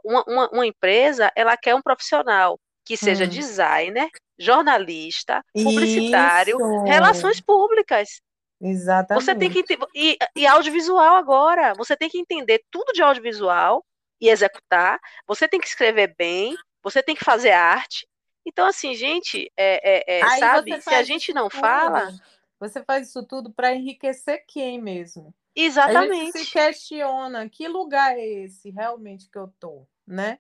[0.03, 3.27] uma, uma, uma empresa, ela quer um profissional que seja hum.
[3.27, 6.83] designer, jornalista, publicitário, Isso.
[6.83, 8.21] relações públicas.
[8.61, 9.23] Exatamente.
[9.23, 11.73] Você tem que e, e audiovisual agora.
[11.75, 13.85] Você tem que entender tudo de audiovisual
[14.21, 14.99] e executar.
[15.27, 16.55] Você tem que escrever bem.
[16.81, 18.07] Você tem que fazer arte.
[18.45, 20.81] Então, assim, gente, é, é, é sabe?
[20.81, 22.13] Se a gente não tudo, fala.
[22.59, 25.35] Você faz isso tudo para enriquecer quem mesmo?
[25.53, 26.13] Exatamente.
[26.13, 30.39] A gente se questiona que lugar é esse realmente que eu tô, né?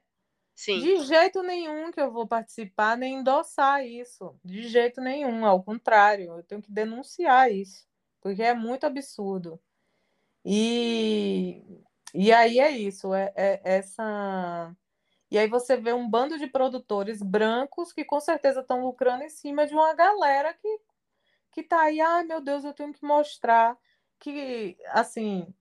[0.57, 0.79] Sim.
[0.79, 4.35] De jeito nenhum que eu vou participar nem endossar isso.
[4.43, 5.45] De jeito nenhum.
[5.45, 7.85] Ao contrário, eu tenho que denunciar isso.
[8.19, 9.61] Porque é muito absurdo.
[10.45, 11.63] E,
[12.13, 13.13] e aí é isso.
[13.13, 14.75] É, é essa.
[15.31, 19.29] E aí você vê um bando de produtores brancos que com certeza estão lucrando em
[19.29, 20.79] cima de uma galera que
[21.51, 23.77] que tá aí, ai meu Deus, eu tenho que mostrar
[24.19, 25.53] que assim,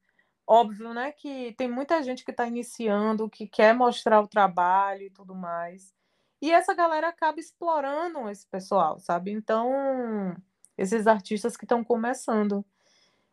[0.47, 5.11] óbvio, né, que tem muita gente que está iniciando, que quer mostrar o trabalho e
[5.11, 5.95] tudo mais.
[6.41, 9.33] E essa galera acaba explorando esse pessoal, sabe?
[9.33, 10.37] Então,
[10.77, 12.65] esses artistas que estão começando.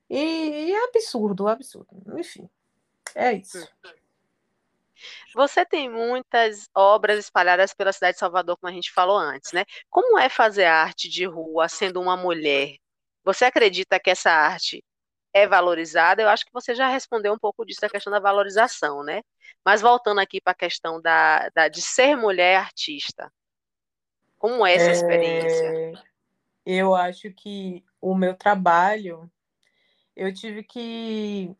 [0.09, 1.89] E, e, é absurdo, absurdo.
[2.17, 2.49] Enfim,
[3.15, 3.67] é isso.
[5.35, 9.65] Você tem muitas obras espalhadas pela cidade de Salvador, como a gente falou antes, né?
[9.89, 12.77] Como é fazer arte de rua sendo uma mulher?
[13.23, 14.83] Você acredita que essa arte
[15.33, 16.21] é valorizada?
[16.21, 19.21] Eu acho que você já respondeu um pouco disso, a questão da valorização, né?
[19.65, 23.31] Mas voltando aqui para a questão da, da, de ser mulher artista,
[24.37, 24.91] como é essa é...
[24.91, 26.03] experiência?
[26.65, 29.29] Eu acho que o meu trabalho,
[30.15, 31.53] eu tive que,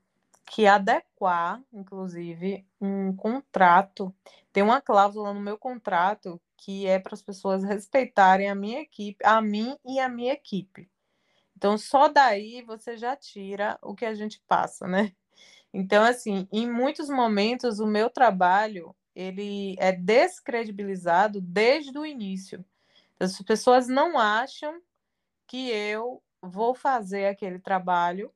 [0.45, 4.13] que adequar, inclusive, um contrato.
[4.51, 9.23] Tem uma cláusula no meu contrato que é para as pessoas respeitarem a minha equipe,
[9.25, 10.89] a mim e a minha equipe.
[11.63, 15.13] Então, só daí você já tira o que a gente passa, né?
[15.73, 22.65] Então, assim, em muitos momentos o meu trabalho ele é descredibilizado desde o início.
[23.17, 24.81] As pessoas não acham
[25.47, 28.29] que eu vou fazer aquele trabalho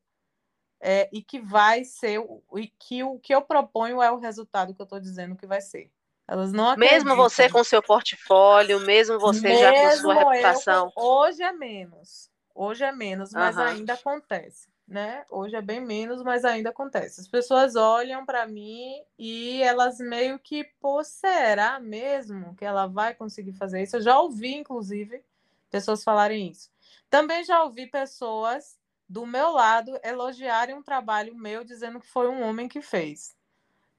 [0.79, 2.25] é, e que vai ser
[2.55, 5.59] e que o que eu proponho é o resultado que eu estou dizendo que vai
[5.59, 5.91] ser.
[6.25, 7.03] Elas não acreditam.
[7.03, 10.93] Mesmo você com seu portfólio, mesmo você mesmo já com sua reputação.
[10.95, 12.31] Eu, hoje é menos.
[12.59, 13.61] Hoje é menos, mas uhum.
[13.61, 15.23] ainda acontece, né?
[15.29, 17.21] Hoje é bem menos, mas ainda acontece.
[17.21, 23.13] As pessoas olham para mim e elas meio que, pô, será mesmo que ela vai
[23.13, 23.97] conseguir fazer isso?
[23.97, 25.23] Eu já ouvi, inclusive,
[25.69, 26.71] pessoas falarem isso.
[27.11, 32.41] Também já ouvi pessoas do meu lado elogiarem um trabalho meu dizendo que foi um
[32.41, 33.37] homem que fez.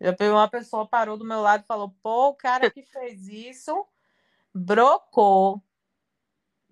[0.01, 3.87] Já uma pessoa parou do meu lado e falou: pô, o cara que fez isso
[4.53, 5.63] brocou,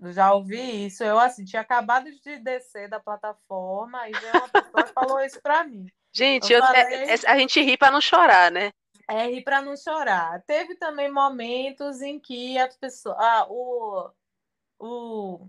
[0.04, 1.02] já ouvi isso.
[1.02, 5.40] Eu, assim, tinha acabado de descer da plataforma e veio uma pessoa que falou isso
[5.40, 5.86] para mim.
[6.12, 8.72] Gente, eu eu, falei, é, é, a gente ri para não chorar, né?
[9.08, 10.42] É rir para não chorar.
[10.42, 14.10] Teve também momentos em que a pessoa, ah, o,
[14.78, 15.48] o,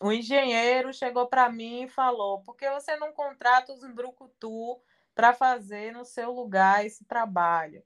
[0.00, 4.80] o engenheiro chegou para mim e falou: por que você não contrata os brucutu
[5.14, 7.84] para fazer no seu lugar esse trabalho?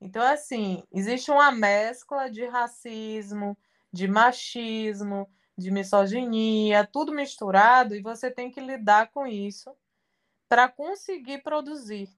[0.00, 3.58] Então, assim, existe uma mescla de racismo,
[3.92, 9.74] de machismo, de misoginia, tudo misturado, e você tem que lidar com isso
[10.48, 12.08] para conseguir produzir.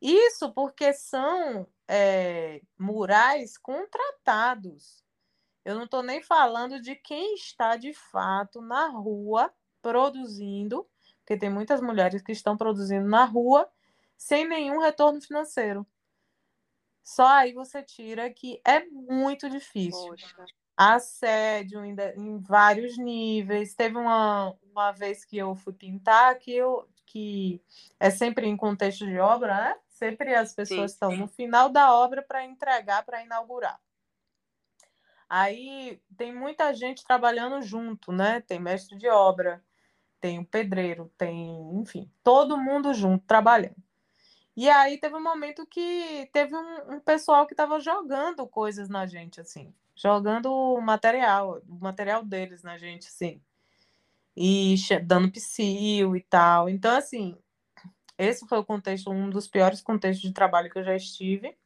[0.00, 5.02] Isso porque são é, murais contratados.
[5.64, 10.88] Eu não estou nem falando de quem está de fato na rua produzindo,
[11.18, 13.70] porque tem muitas mulheres que estão produzindo na rua
[14.16, 15.86] sem nenhum retorno financeiro.
[17.02, 20.08] Só aí você tira que é muito difícil.
[20.08, 20.44] Poxa.
[20.76, 23.74] Assédio em, em vários níveis.
[23.74, 27.62] Teve uma, uma vez que eu fui pintar, que, eu, que
[27.98, 29.76] é sempre em contexto de obra, né?
[29.88, 31.16] Sempre as pessoas sim, estão sim.
[31.18, 33.80] no final da obra para entregar, para inaugurar.
[35.28, 38.40] Aí tem muita gente trabalhando junto, né?
[38.42, 39.64] Tem mestre de obra,
[40.20, 43.81] tem o pedreiro, tem, enfim, todo mundo junto trabalhando.
[44.56, 49.06] E aí teve um momento que teve um, um pessoal que estava jogando coisas na
[49.06, 53.40] gente, assim, jogando material, o material deles na gente, assim,
[54.36, 54.74] e
[55.04, 56.68] dando psil e tal.
[56.68, 57.36] Então, assim,
[58.18, 61.56] esse foi o contexto, um dos piores contextos de trabalho que eu já estive.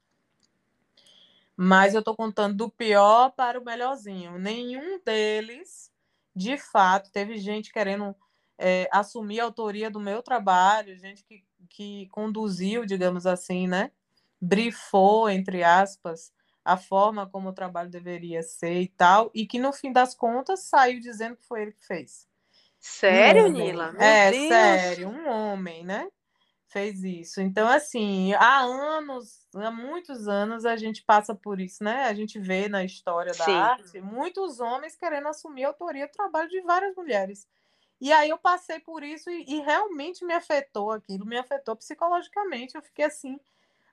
[1.57, 4.39] Mas eu estou contando do pior para o melhorzinho.
[4.39, 5.91] Nenhum deles,
[6.35, 8.15] de fato, teve gente querendo
[8.59, 13.91] é, assumir a autoria do meu trabalho, gente que que conduziu, digamos assim, né?
[14.41, 16.33] Brifou, entre aspas,
[16.65, 20.65] a forma como o trabalho deveria ser e tal, e que no fim das contas
[20.65, 22.29] saiu dizendo que foi ele que fez.
[22.81, 23.93] Sério, um Nila?
[23.93, 24.49] Meu é, Deus.
[24.49, 26.09] sério, um homem, né?
[26.69, 27.41] Fez isso.
[27.41, 32.05] Então, assim, há anos, há muitos anos, a gente passa por isso, né?
[32.05, 33.53] A gente vê na história da Sim.
[33.53, 37.47] arte muitos homens querendo assumir a autoria do trabalho de várias mulheres.
[38.01, 42.75] E aí eu passei por isso e, e, realmente me afetou aquilo, me afetou psicologicamente.
[42.75, 43.41] Eu fiquei assim,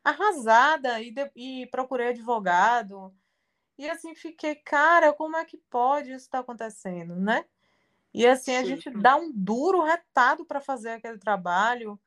[0.04, 3.14] arrasada e, de, e procurei advogado.
[3.78, 7.46] E assim, fiquei, cara, como é que pode isso estar tá acontecendo, né?
[8.14, 8.58] E assim, Sim.
[8.58, 12.00] a gente dá um duro retado para fazer aquele trabalho.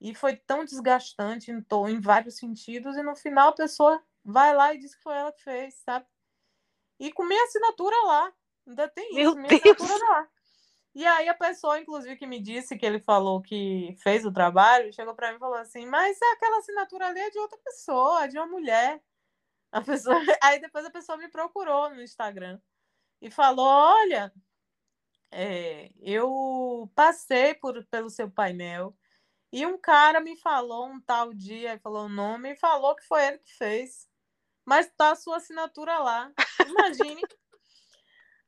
[0.00, 2.96] E foi tão desgastante em, em vários sentidos.
[2.96, 6.06] E no final a pessoa vai lá e diz que foi ela que fez, sabe?
[6.98, 8.32] E com minha assinatura lá.
[8.66, 9.76] Ainda tem isso, Meu minha Deus.
[9.76, 10.28] assinatura lá.
[10.94, 14.92] E aí a pessoa, inclusive, que me disse que ele falou que fez o trabalho,
[14.92, 18.38] chegou para mim e falou assim: "Mas aquela assinatura ali é de outra pessoa, de
[18.38, 19.02] uma mulher".
[19.72, 22.60] A pessoa, aí depois a pessoa me procurou no Instagram
[23.22, 24.32] e falou: "Olha,
[25.30, 28.94] é, eu passei por, pelo seu painel
[29.52, 33.26] e um cara me falou um tal dia, falou o nome e falou que foi
[33.26, 34.08] ele que fez.
[34.66, 36.32] Mas tá a sua assinatura lá.
[36.68, 37.22] Imagine.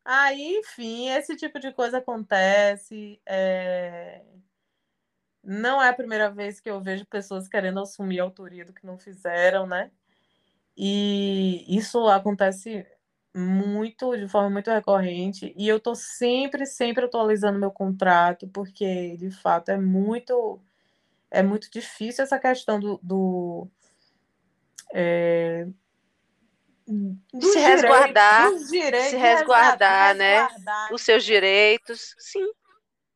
[0.04, 3.20] Aí, enfim, esse tipo de coisa acontece.
[3.26, 4.22] É...
[5.42, 8.86] Não é a primeira vez que eu vejo pessoas querendo assumir a autoria do que
[8.86, 9.90] não fizeram, né?
[10.76, 12.86] E isso acontece
[13.34, 19.30] muito, de forma muito recorrente, e eu estou sempre, sempre atualizando meu contrato, porque de
[19.30, 20.60] fato é muito
[21.30, 23.68] é muito difícil essa questão do, do
[24.94, 25.66] é,
[26.86, 30.42] do se resguardar, direitos, se resguardar, né?
[30.42, 30.92] Resguardar.
[30.92, 32.46] Os seus direitos, sim.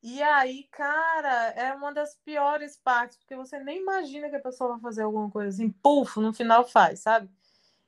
[0.01, 4.71] E aí, cara, é uma das piores partes, porque você nem imagina que a pessoa
[4.71, 7.29] vai fazer alguma coisa assim, puf, no final faz, sabe?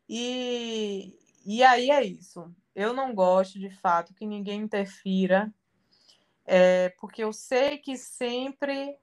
[0.09, 2.53] E, e aí é isso.
[2.75, 5.53] Eu não gosto, de fato, que ninguém interfira,
[6.45, 8.97] é, porque eu sei que sempre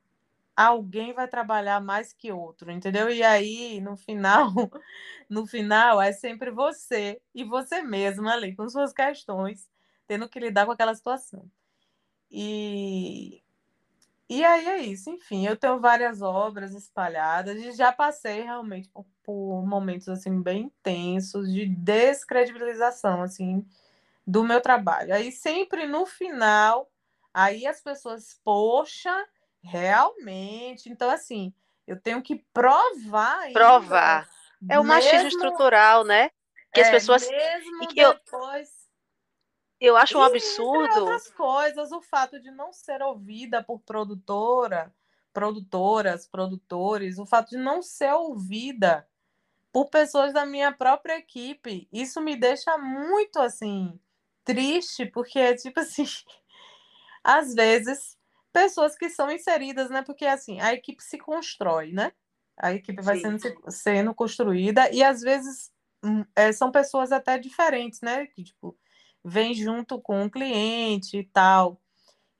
[0.66, 3.10] alguém vai trabalhar mais que outro, entendeu?
[3.10, 4.48] E aí, no final,
[5.30, 9.68] no final, é sempre você e você mesma ali, com suas questões,
[10.06, 11.48] tendo que lidar com aquela situação.
[12.30, 13.42] E,
[14.28, 19.06] e aí é isso, enfim, eu tenho várias obras espalhadas e já passei realmente por,
[19.24, 23.66] por momentos assim bem intensos de descredibilização assim
[24.26, 25.14] do meu trabalho.
[25.14, 26.90] Aí sempre no final,
[27.32, 29.26] aí as pessoas, poxa,
[29.62, 30.88] realmente.
[30.88, 31.52] Então, assim,
[31.86, 33.40] eu tenho que provar.
[33.40, 34.28] Ainda, provar.
[34.68, 36.30] É o machismo estrutural, né?
[36.72, 37.28] Que as é, pessoas.
[37.28, 38.68] Mesmo e que depois.
[39.80, 41.00] Eu, eu acho um absurdo.
[41.00, 44.92] outras coisas, o fato de não ser ouvida por produtora,
[45.32, 49.08] produtoras, produtores, o fato de não ser ouvida
[49.72, 53.98] por pessoas da minha própria equipe, isso me deixa muito assim
[54.44, 56.04] triste, porque tipo assim,
[57.22, 58.17] às vezes
[58.62, 60.02] pessoas que são inseridas, né?
[60.02, 62.12] Porque assim, a equipe se constrói, né?
[62.56, 63.38] A equipe vai sendo,
[63.70, 65.70] sendo construída e às vezes
[66.04, 68.26] hum, é, são pessoas até diferentes, né?
[68.26, 68.76] Que tipo,
[69.24, 71.80] vem junto com o cliente e tal.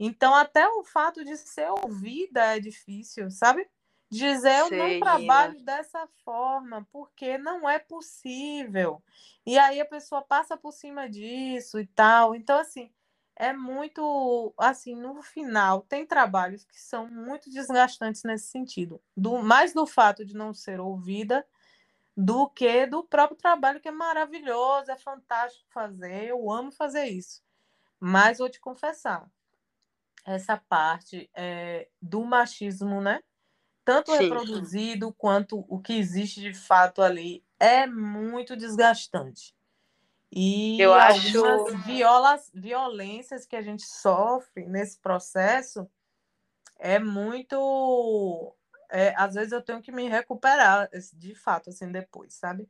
[0.00, 3.68] Então, até o fato de ser ouvida é difícil, sabe?
[4.10, 9.02] Dizer eu não trabalho dessa forma, porque não é possível.
[9.44, 12.34] E aí a pessoa passa por cima disso e tal.
[12.34, 12.90] Então, assim,
[13.38, 19.72] é muito assim, no final, tem trabalhos que são muito desgastantes nesse sentido, do mais
[19.72, 21.46] do fato de não ser ouvida
[22.16, 27.42] do que do próprio trabalho que é maravilhoso, é fantástico fazer, eu amo fazer isso.
[28.00, 29.30] Mas vou te confessar,
[30.26, 33.20] essa parte é, do machismo, né?
[33.84, 34.18] Tanto Sim.
[34.18, 39.54] reproduzido quanto o que existe de fato ali é muito desgastante.
[40.30, 45.88] E eu acho violas, violências que a gente sofre nesse processo
[46.78, 48.54] é muito.
[48.90, 52.68] É, às vezes eu tenho que me recuperar, de fato, assim, depois, sabe?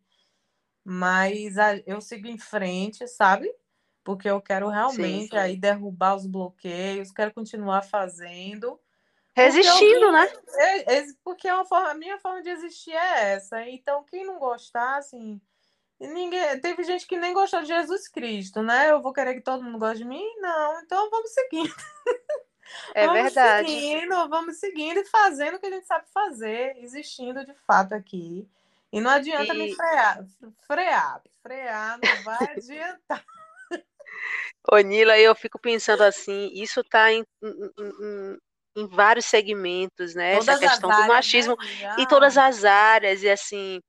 [0.84, 3.52] Mas a, eu sigo em frente, sabe?
[4.02, 5.36] Porque eu quero realmente sim, sim.
[5.36, 8.80] aí derrubar os bloqueios, quero continuar fazendo.
[9.34, 10.28] Resistindo, né?
[10.54, 13.68] É, é, porque é forma, a minha forma de existir é essa.
[13.68, 15.40] Então, quem não gostar, assim,
[16.00, 18.90] Ninguém, teve gente que nem gostou de Jesus Cristo, né?
[18.90, 20.24] Eu vou querer que todo mundo goste de mim?
[20.40, 21.74] Não, então vamos seguindo.
[22.94, 23.68] É vamos verdade.
[23.68, 28.46] Seguindo, vamos seguindo e fazendo o que a gente sabe fazer, existindo de fato aqui.
[28.92, 29.58] E não adianta e...
[29.58, 30.24] me frear,
[30.66, 33.24] frear, frear, não vai adiantar.
[34.70, 38.38] Ô, Nila, eu fico pensando assim, isso está em, em, em,
[38.76, 40.36] em, vários segmentos, né?
[40.38, 41.96] Todas Essa questão do machismo né?
[41.98, 43.80] em todas as áreas, e assim,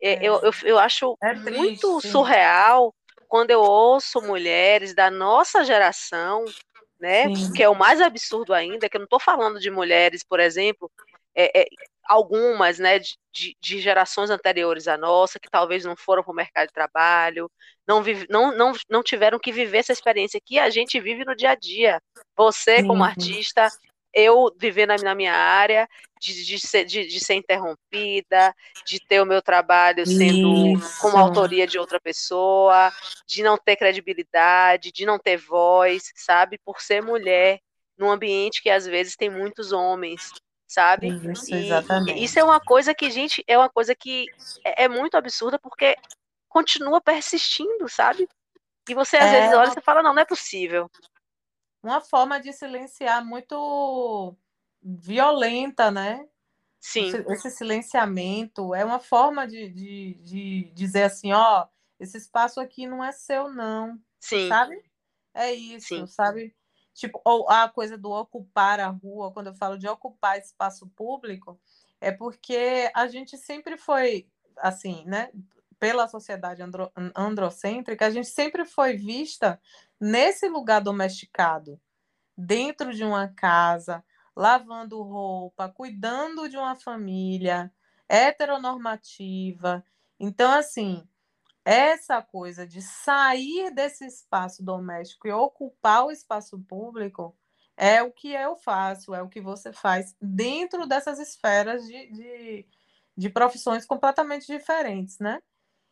[0.00, 2.94] é, eu, eu, eu acho é muito surreal
[3.28, 6.44] quando eu ouço mulheres da nossa geração,
[6.98, 7.34] né?
[7.34, 7.52] Sim.
[7.52, 10.90] Que é o mais absurdo ainda, que eu não estou falando de mulheres, por exemplo,
[11.34, 11.66] é, é,
[12.04, 16.68] algumas, né, de, de, gerações anteriores à nossa, que talvez não foram para o mercado
[16.68, 17.50] de trabalho,
[17.86, 21.36] não, vive, não, não, não tiveram que viver essa experiência que a gente vive no
[21.36, 22.00] dia a dia.
[22.36, 23.68] Você, como artista,
[24.16, 25.86] eu viver na, na minha área,
[26.18, 28.54] de, de, ser, de, de, ser interrompida,
[28.86, 31.02] de ter o meu trabalho sendo Isso.
[31.02, 32.90] com autoria de outra pessoa,
[33.26, 36.58] de não ter credibilidade, de não ter voz, sabe?
[36.64, 37.60] Por ser mulher,
[37.98, 40.32] num ambiente que às vezes tem muitos homens,
[40.66, 41.08] sabe?
[41.08, 42.18] Isso, exatamente.
[42.18, 44.24] E isso é uma coisa que, gente, é uma coisa que
[44.64, 45.94] é, é muito absurda porque
[46.48, 48.26] continua persistindo, sabe?
[48.88, 50.90] E você às é, vezes olha e fala, não, não é possível.
[51.82, 54.36] Uma forma de silenciar muito
[54.82, 56.26] violenta, né?
[56.80, 57.10] Sim.
[57.28, 61.66] Esse silenciamento é uma forma de, de, de dizer assim, ó,
[61.98, 63.98] esse espaço aqui não é seu, não.
[64.20, 64.48] Sim.
[64.48, 64.76] Sabe?
[65.34, 66.06] É isso, Sim.
[66.06, 66.54] sabe?
[66.94, 71.60] Tipo, ou a coisa do ocupar a rua, quando eu falo de ocupar espaço público,
[72.00, 75.30] é porque a gente sempre foi assim, né?
[75.78, 79.60] Pela sociedade andro, androcêntrica, a gente sempre foi vista
[80.00, 81.80] nesse lugar domesticado,
[82.36, 84.04] dentro de uma casa,
[84.36, 87.72] lavando roupa, cuidando de uma família
[88.08, 89.84] heteronormativa.
[90.20, 91.06] Então, assim,
[91.64, 97.36] essa coisa de sair desse espaço doméstico e ocupar o espaço público
[97.76, 102.66] é o que eu faço, é o que você faz dentro dessas esferas de, de,
[103.16, 105.42] de profissões completamente diferentes, né?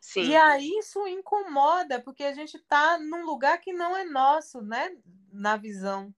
[0.05, 0.29] Sim.
[0.29, 4.95] E aí isso incomoda, porque a gente está num lugar que não é nosso, né?
[5.31, 6.13] Na visão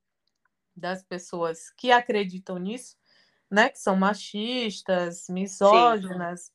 [0.76, 2.98] das pessoas que acreditam nisso,
[3.50, 3.70] né?
[3.70, 6.48] Que são machistas, misóginas.
[6.48, 6.52] Sim.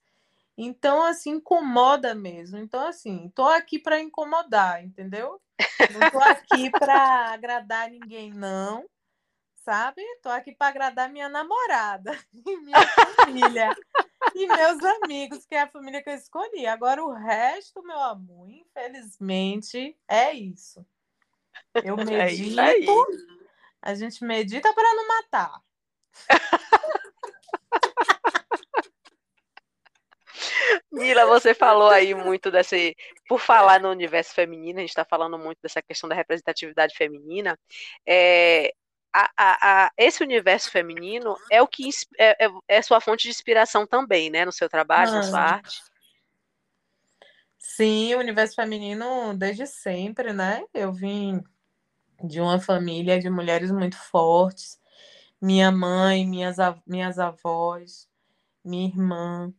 [0.59, 2.59] Então, assim, incomoda mesmo.
[2.59, 5.41] Então, assim, tô aqui para incomodar, entendeu?
[5.89, 8.85] Não tô aqui para agradar ninguém, não.
[9.64, 10.02] Sabe?
[10.22, 12.86] Tô aqui para agradar minha namorada e minha
[13.16, 13.74] família
[14.34, 16.66] e meus amigos, que é a família que eu escolhi.
[16.66, 20.84] Agora, o resto, meu amor, infelizmente, é isso.
[21.74, 22.12] Eu medito,
[22.60, 23.42] é isso
[23.82, 25.60] a gente medita para não matar.
[30.90, 32.96] Mila, você falou aí muito desse.
[33.28, 37.58] Por falar no universo feminino, a gente está falando muito dessa questão da representatividade feminina.
[38.06, 38.72] É,
[39.12, 41.88] a, a, a, esse universo feminino é o que
[42.18, 44.44] é, é, é, sua fonte de inspiração também, né?
[44.44, 45.14] No seu trabalho, ah.
[45.14, 45.82] na sua arte.
[47.58, 50.64] Sim, o universo feminino desde sempre, né?
[50.74, 51.42] Eu vim
[52.24, 54.80] de uma família de mulheres muito fortes.
[55.40, 56.56] Minha mãe, minhas,
[56.86, 58.08] minhas avós,
[58.64, 59.52] minha irmã,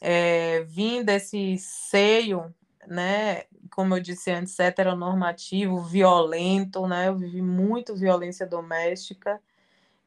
[0.00, 2.54] é, vim desse seio,
[2.88, 3.44] né?
[3.70, 7.08] Como eu disse antes, heteronormativo, violento, né?
[7.08, 9.40] Eu vivi muito violência doméstica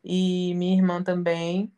[0.04, 1.72] e minha irmã também.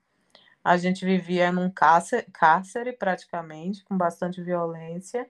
[0.63, 5.29] A gente vivia num cárcere, cárcere praticamente, com bastante violência.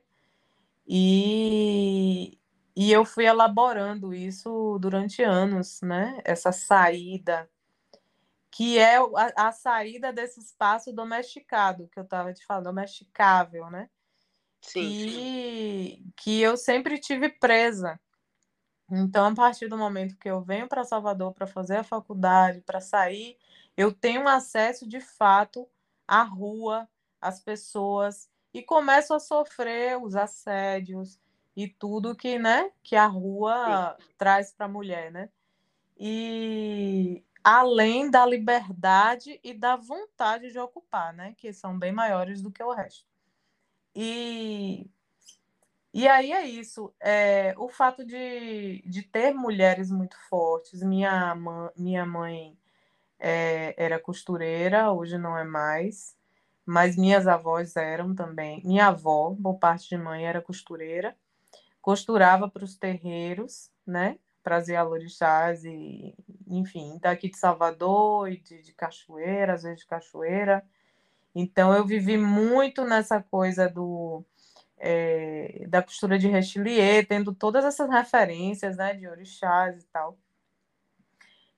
[0.88, 2.38] E,
[2.76, 6.20] e eu fui elaborando isso durante anos, né?
[6.24, 7.50] Essa saída,
[8.52, 13.90] que é a, a saída desse espaço domesticado, que eu estava te falando, domesticável, né?
[14.64, 16.14] Sim, que, sim.
[16.16, 18.00] que eu sempre tive presa.
[18.90, 22.80] Então, a partir do momento que eu venho para Salvador para fazer a faculdade, para
[22.80, 23.38] sair,
[23.76, 25.68] eu tenho acesso de fato
[26.08, 26.88] à rua,
[27.20, 31.20] às pessoas, e começo a sofrer os assédios,
[31.56, 34.06] e tudo que, né, que a rua Sim.
[34.18, 35.30] traz para a mulher, né?
[35.98, 42.52] E além da liberdade e da vontade de ocupar, né, que são bem maiores do
[42.52, 43.13] que o resto.
[43.96, 44.90] E
[45.94, 50.82] e aí é isso, é, o fato de, de ter mulheres muito fortes.
[50.82, 51.36] Minha,
[51.78, 52.58] minha mãe
[53.20, 56.18] é, era costureira, hoje não é mais,
[56.66, 58.62] mas minhas avós eram também.
[58.66, 61.16] Minha avó, por parte de mãe, era costureira
[61.84, 64.18] costurava para os terreiros, né?
[64.42, 66.16] Trazia orixás e,
[66.48, 70.66] enfim, daqui de Salvador e de, de Cachoeira, às vezes de Cachoeira.
[71.36, 74.24] Então, eu vivi muito nessa coisa do
[74.78, 80.18] é, da costura de rechilier, tendo todas essas referências, né, de orixás e tal,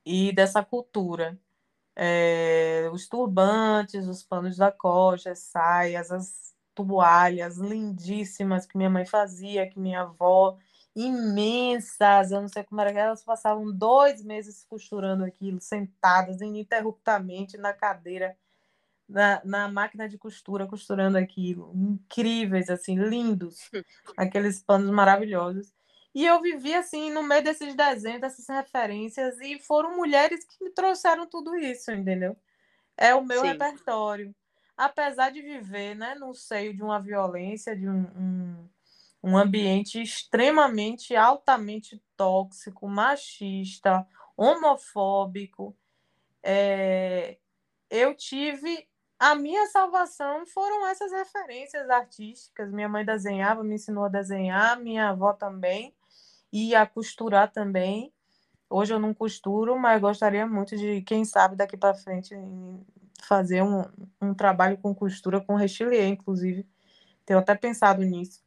[0.06, 1.38] e dessa cultura.
[1.96, 9.06] É, os turbantes, os panos da coxa, as saias, as toalhas lindíssimas que minha mãe
[9.06, 10.58] fazia, que minha avó,
[10.96, 17.74] imensas, eu não sei como era, elas passavam dois meses costurando aquilo, sentadas ininterruptamente na
[17.74, 18.38] cadeira,
[19.08, 23.70] na, na máquina de costura, costurando aquilo, incríveis, assim, lindos,
[24.18, 25.74] aqueles panos maravilhosos.
[26.14, 30.72] E eu vivi assim, no meio desses desenhos, dessas referências, e foram mulheres que me
[30.72, 32.38] trouxeram tudo isso, entendeu?
[32.96, 33.48] É o meu Sim.
[33.48, 34.34] repertório
[34.78, 38.70] apesar de viver né, no seio de uma violência, de um, um,
[39.24, 45.76] um ambiente extremamente, altamente tóxico, machista, homofóbico,
[46.44, 47.38] é,
[47.90, 48.88] eu tive.
[49.18, 52.72] A minha salvação foram essas referências artísticas.
[52.72, 55.96] Minha mãe desenhava, me ensinou a desenhar, minha avó também,
[56.52, 58.14] e a costurar também.
[58.70, 62.36] Hoje eu não costuro, mas gostaria muito de, quem sabe, daqui para frente,
[63.24, 63.86] fazer um,
[64.22, 66.68] um trabalho com costura com rechilier, inclusive.
[67.26, 68.44] Tenho até pensado nisso.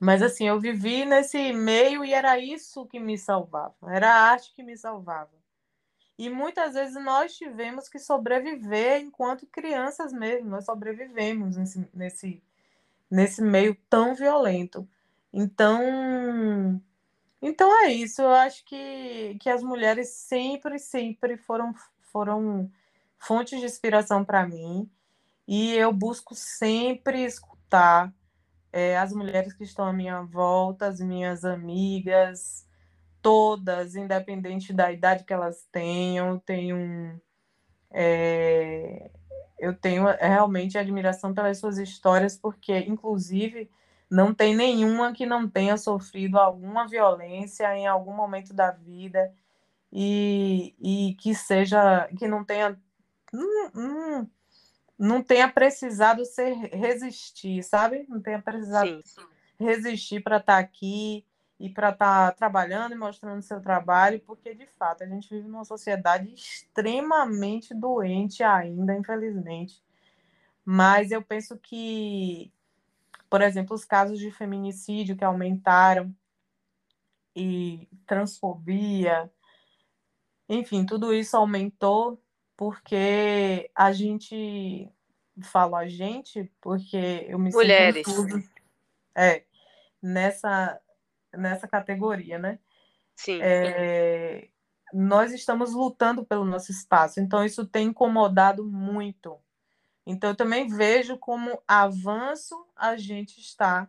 [0.00, 4.52] Mas assim, eu vivi nesse meio e era isso que me salvava, era a arte
[4.54, 5.39] que me salvava.
[6.20, 12.42] E muitas vezes nós tivemos que sobreviver enquanto crianças mesmo, nós sobrevivemos nesse, nesse,
[13.10, 14.86] nesse meio tão violento.
[15.32, 16.78] Então,
[17.40, 18.20] então é isso.
[18.20, 21.74] Eu acho que, que as mulheres sempre, sempre foram,
[22.12, 22.70] foram
[23.18, 24.90] fontes de inspiração para mim.
[25.48, 28.12] E eu busco sempre escutar
[28.70, 32.66] é, as mulheres que estão à minha volta, as minhas amigas,
[33.22, 37.20] todas, independente da idade que elas tenham, tenho
[37.90, 39.10] é,
[39.60, 43.70] eu tenho realmente admiração pelas suas histórias, porque, inclusive,
[44.10, 49.32] não tem nenhuma que não tenha sofrido alguma violência em algum momento da vida
[49.92, 52.80] e, e que seja, que não tenha,
[53.32, 54.30] não, não,
[54.98, 58.06] não tenha precisado ser resistir, sabe?
[58.08, 59.26] Não tenha precisado sim, sim.
[59.58, 61.24] resistir para estar tá aqui
[61.60, 65.46] e para estar tá trabalhando e mostrando seu trabalho, porque de fato a gente vive
[65.46, 69.84] numa sociedade extremamente doente ainda, infelizmente.
[70.64, 72.50] Mas eu penso que,
[73.28, 76.16] por exemplo, os casos de feminicídio que aumentaram
[77.36, 79.30] e transfobia,
[80.48, 82.18] enfim, tudo isso aumentou
[82.56, 84.90] porque a gente
[85.42, 88.06] falo a gente porque eu me Mulheres.
[88.06, 88.48] sinto
[89.14, 89.44] é
[90.02, 90.80] nessa
[91.32, 92.58] nessa categoria, né?
[93.16, 93.38] Sim.
[93.42, 94.48] É,
[94.92, 99.38] nós estamos lutando pelo nosso espaço, então isso tem incomodado muito.
[100.06, 103.88] Então eu também vejo como avanço a gente está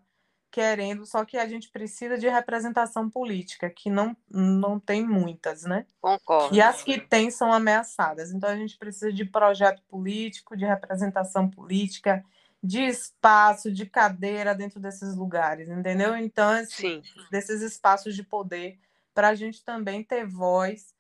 [0.52, 5.86] querendo, só que a gente precisa de representação política, que não, não tem muitas, né?
[6.02, 6.54] Concordo.
[6.54, 8.32] E as que tem são ameaçadas.
[8.32, 12.24] Então a gente precisa de projeto político, de representação política,
[12.64, 16.16] de espaço, de cadeira dentro desses lugares, entendeu?
[16.16, 17.28] Então, assim, Sim.
[17.32, 18.80] desses espaços de poder,
[19.14, 20.94] para a gente também ter voz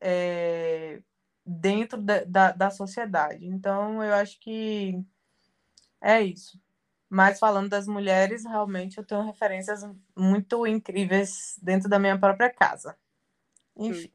[0.00, 1.00] é,
[1.44, 3.46] dentro da, da, da, sociedade.
[3.46, 5.02] Então, eu acho que
[6.00, 6.60] é isso.
[7.08, 9.80] Mas falando das mulheres, realmente eu tenho referências
[10.14, 12.96] muito incríveis dentro da minha própria casa.
[13.76, 14.10] Enfim.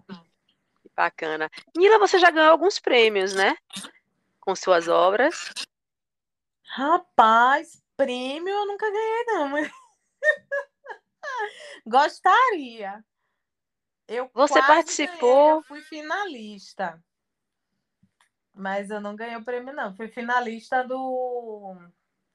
[0.95, 1.49] Bacana.
[1.75, 3.55] Nila, você já ganhou alguns prêmios, né?
[4.39, 5.51] Com suas obras.
[6.73, 9.49] Rapaz, prêmio eu nunca ganhei, não.
[9.49, 9.69] Mas...
[11.85, 13.03] Gostaria.
[14.07, 15.19] Eu Você participou?
[15.19, 17.03] Ganhei, eu fui finalista.
[18.53, 19.93] Mas eu não ganhei o prêmio, não.
[19.95, 21.75] Fui finalista do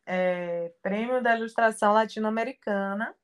[0.05, 3.15] é, Prêmio da Ilustração Latino-Americana.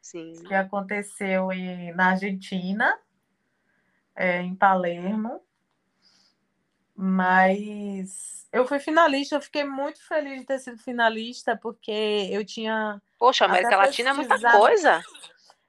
[0.00, 0.44] Sim.
[0.44, 2.96] Que aconteceu em, na Argentina,
[4.14, 5.44] é, em Palermo.
[7.02, 13.00] Mas eu fui finalista, eu fiquei muito feliz de ter sido finalista, porque eu tinha.
[13.18, 15.02] Poxa, América Latina é muita coisa.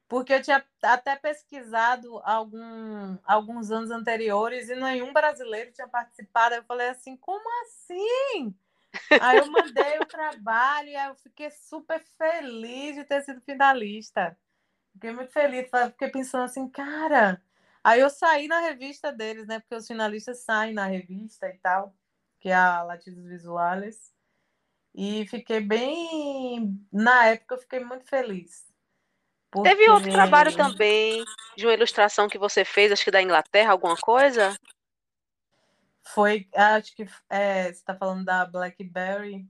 [0.09, 6.55] Porque eu tinha até pesquisado algum, alguns anos anteriores e nenhum brasileiro tinha participado.
[6.55, 8.53] Eu falei assim: como assim?
[9.21, 14.37] Aí eu mandei o trabalho e eu fiquei super feliz de ter sido finalista.
[14.91, 17.41] Fiquei muito feliz, fiquei pensando assim, cara.
[17.83, 19.59] Aí eu saí na revista deles, né?
[19.59, 21.95] Porque os finalistas saem na revista e tal
[22.41, 24.11] que é a Latidos Visuales.
[24.93, 26.85] E fiquei bem.
[26.91, 28.67] Na época, eu fiquei muito feliz.
[29.49, 29.69] Porque...
[29.69, 31.23] Teve outro trabalho também
[31.55, 34.57] de uma ilustração que você fez, acho que da Inglaterra, alguma coisa?
[36.03, 39.47] Foi, acho que é, você está falando da Blackberry.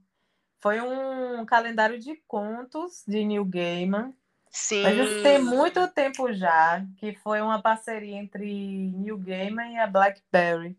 [0.60, 4.14] Foi um calendário de contos de Neil Gaiman.
[4.52, 4.82] Sim.
[4.82, 9.86] Mas isso tem muito tempo já, que foi uma parceria entre Neil Gaiman e a
[9.86, 10.76] Blackberry.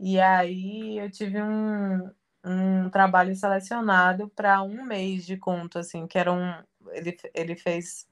[0.00, 2.10] E aí eu tive um,
[2.44, 6.52] um trabalho selecionado para um mês de conto, assim, que era um.
[6.90, 8.08] Ele, ele fez.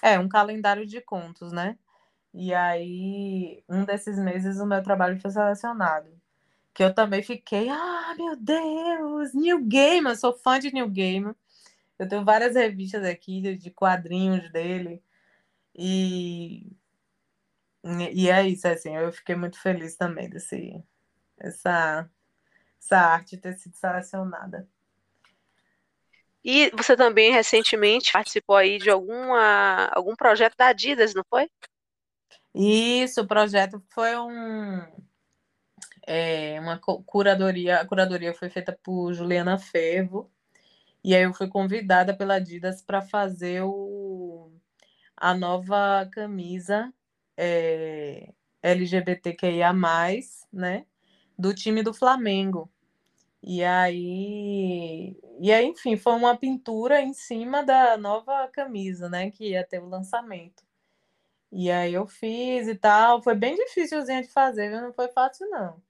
[0.00, 1.76] É, um calendário de contos, né?
[2.32, 6.08] E aí, um desses meses, o meu trabalho foi selecionado.
[6.72, 11.34] Que eu também fiquei, ah, meu Deus, New Game, eu sou fã de New Game.
[11.98, 15.02] Eu tenho várias revistas aqui de quadrinhos dele.
[15.74, 16.70] E,
[18.12, 20.82] e é isso, assim, eu fiquei muito feliz também desse,
[21.38, 22.08] essa,
[22.80, 24.68] essa arte ter sido selecionada.
[26.44, 31.50] E você também recentemente participou aí de alguma, algum projeto da Adidas, não foi?
[32.54, 34.80] Isso, o projeto foi um
[36.06, 40.32] é, uma curadoria, a curadoria foi feita por Juliana Fervo,
[41.04, 44.52] e aí eu fui convidada pela Adidas para fazer o,
[45.16, 46.92] a nova camisa
[47.36, 48.32] é,
[48.62, 49.72] LGBTQIA+,
[50.52, 50.86] né?
[51.38, 52.70] do time do Flamengo.
[53.42, 59.30] E aí, e aí, enfim, foi uma pintura em cima da nova camisa, né?
[59.30, 60.64] Que ia ter o lançamento.
[61.52, 63.22] E aí eu fiz e tal.
[63.22, 65.82] Foi bem difícilzinho de fazer, não foi fácil, não.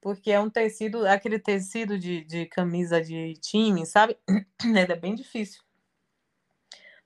[0.00, 4.18] Porque é um tecido, aquele tecido de, de camisa de time, sabe?
[4.90, 5.62] É bem difícil.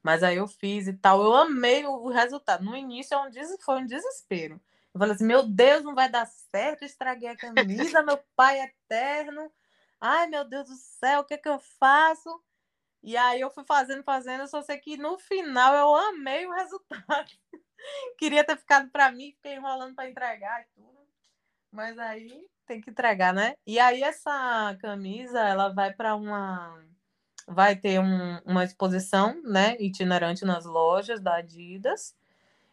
[0.02, 1.22] Mas aí eu fiz e tal.
[1.22, 2.64] Eu amei o resultado.
[2.64, 4.60] No início é foi um desespero.
[4.92, 8.64] Eu falei assim: meu Deus, não vai dar certo, estraguei a camisa, meu pai é
[8.64, 9.50] eterno.
[10.00, 12.42] Ai, meu Deus do céu, o que, é que eu faço?
[13.02, 16.52] E aí eu fui fazendo, fazendo, eu só sei que no final eu amei o
[16.52, 17.30] resultado.
[18.18, 21.06] Queria ter ficado para mim, fiquei enrolando para entregar e tudo.
[21.70, 23.54] Mas aí tem que entregar, né?
[23.66, 26.82] E aí essa camisa, ela vai para uma
[27.46, 32.14] vai ter um, uma exposição, né, itinerante nas lojas da Adidas.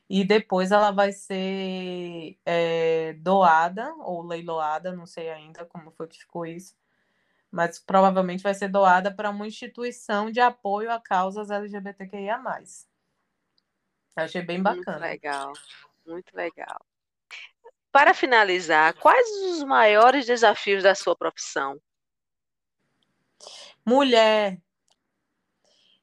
[0.10, 6.18] E depois ela vai ser é, doada ou leiloada, não sei ainda como foi que
[6.18, 6.76] ficou isso,
[7.52, 12.42] mas provavelmente vai ser doada para uma instituição de apoio a causas LGBTQIA+.
[14.16, 14.98] Achei bem bacana.
[14.98, 15.54] Muito legal,
[16.08, 16.89] muito legal.
[17.92, 21.82] Para finalizar, quais os maiores desafios da sua profissão?
[23.86, 24.62] Mulher,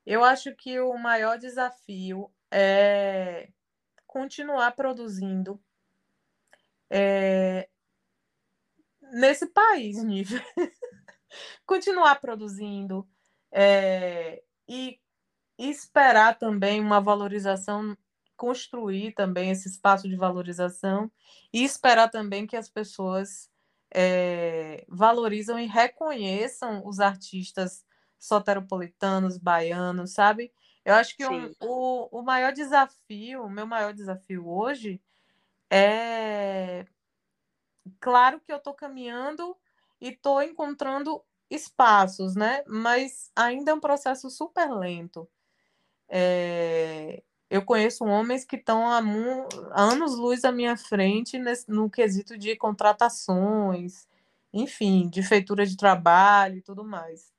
[0.05, 3.49] eu acho que o maior desafio é
[4.07, 5.63] continuar produzindo
[6.91, 7.69] é,
[9.13, 10.41] nesse país, nível.
[11.67, 13.07] continuar produzindo
[13.53, 15.01] é, e
[15.59, 17.97] esperar também uma valorização,
[18.37, 21.11] construir também esse espaço de valorização
[21.53, 23.51] e esperar também que as pessoas
[23.95, 27.85] é, valorizam e reconheçam os artistas
[28.19, 30.53] soteropolitanos, baianos, sabe?
[30.85, 35.01] Eu acho que o, o, o maior desafio, o meu maior desafio hoje
[35.71, 36.87] é.
[38.01, 39.57] Claro que eu estou caminhando
[40.01, 42.63] e estou encontrando espaços, né?
[42.67, 45.29] Mas ainda é um processo super lento.
[46.09, 47.23] É...
[47.49, 48.99] Eu conheço homens que estão há,
[49.73, 54.09] anos-luz à minha frente nesse, no quesito de contratações,
[54.53, 57.33] enfim, de feitura de trabalho e tudo mais.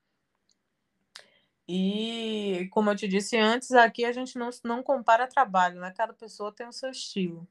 [1.67, 5.91] E, como eu te disse antes, aqui a gente não, não compara trabalho, né?
[5.91, 7.45] Cada pessoa tem o seu estilo.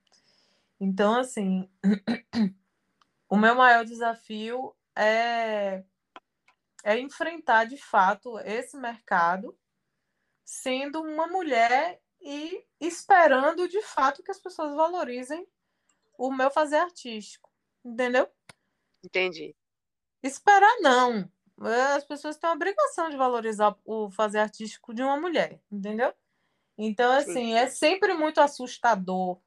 [0.81, 1.69] Então, assim,
[3.29, 5.85] o meu maior desafio é,
[6.83, 9.55] é enfrentar de fato esse mercado
[10.43, 15.47] sendo uma mulher e esperando de fato que as pessoas valorizem
[16.19, 17.49] o meu fazer artístico.
[17.85, 18.29] Entendeu?
[19.05, 19.55] Entendi.
[20.23, 21.31] Esperar não
[21.95, 26.13] as pessoas têm a obrigação de valorizar o fazer artístico de uma mulher, entendeu?
[26.77, 27.55] Então, assim, Sim.
[27.55, 29.39] é sempre muito assustador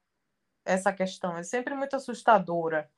[0.64, 2.90] essa questão, é sempre muito assustadora.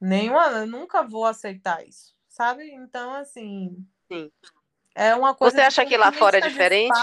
[0.00, 2.72] Nenhuma, nunca vou aceitar isso, sabe?
[2.72, 3.86] Então, assim.
[4.10, 4.32] Sim.
[4.94, 5.56] É uma coisa.
[5.56, 6.98] Você acha que lá fora é diferente?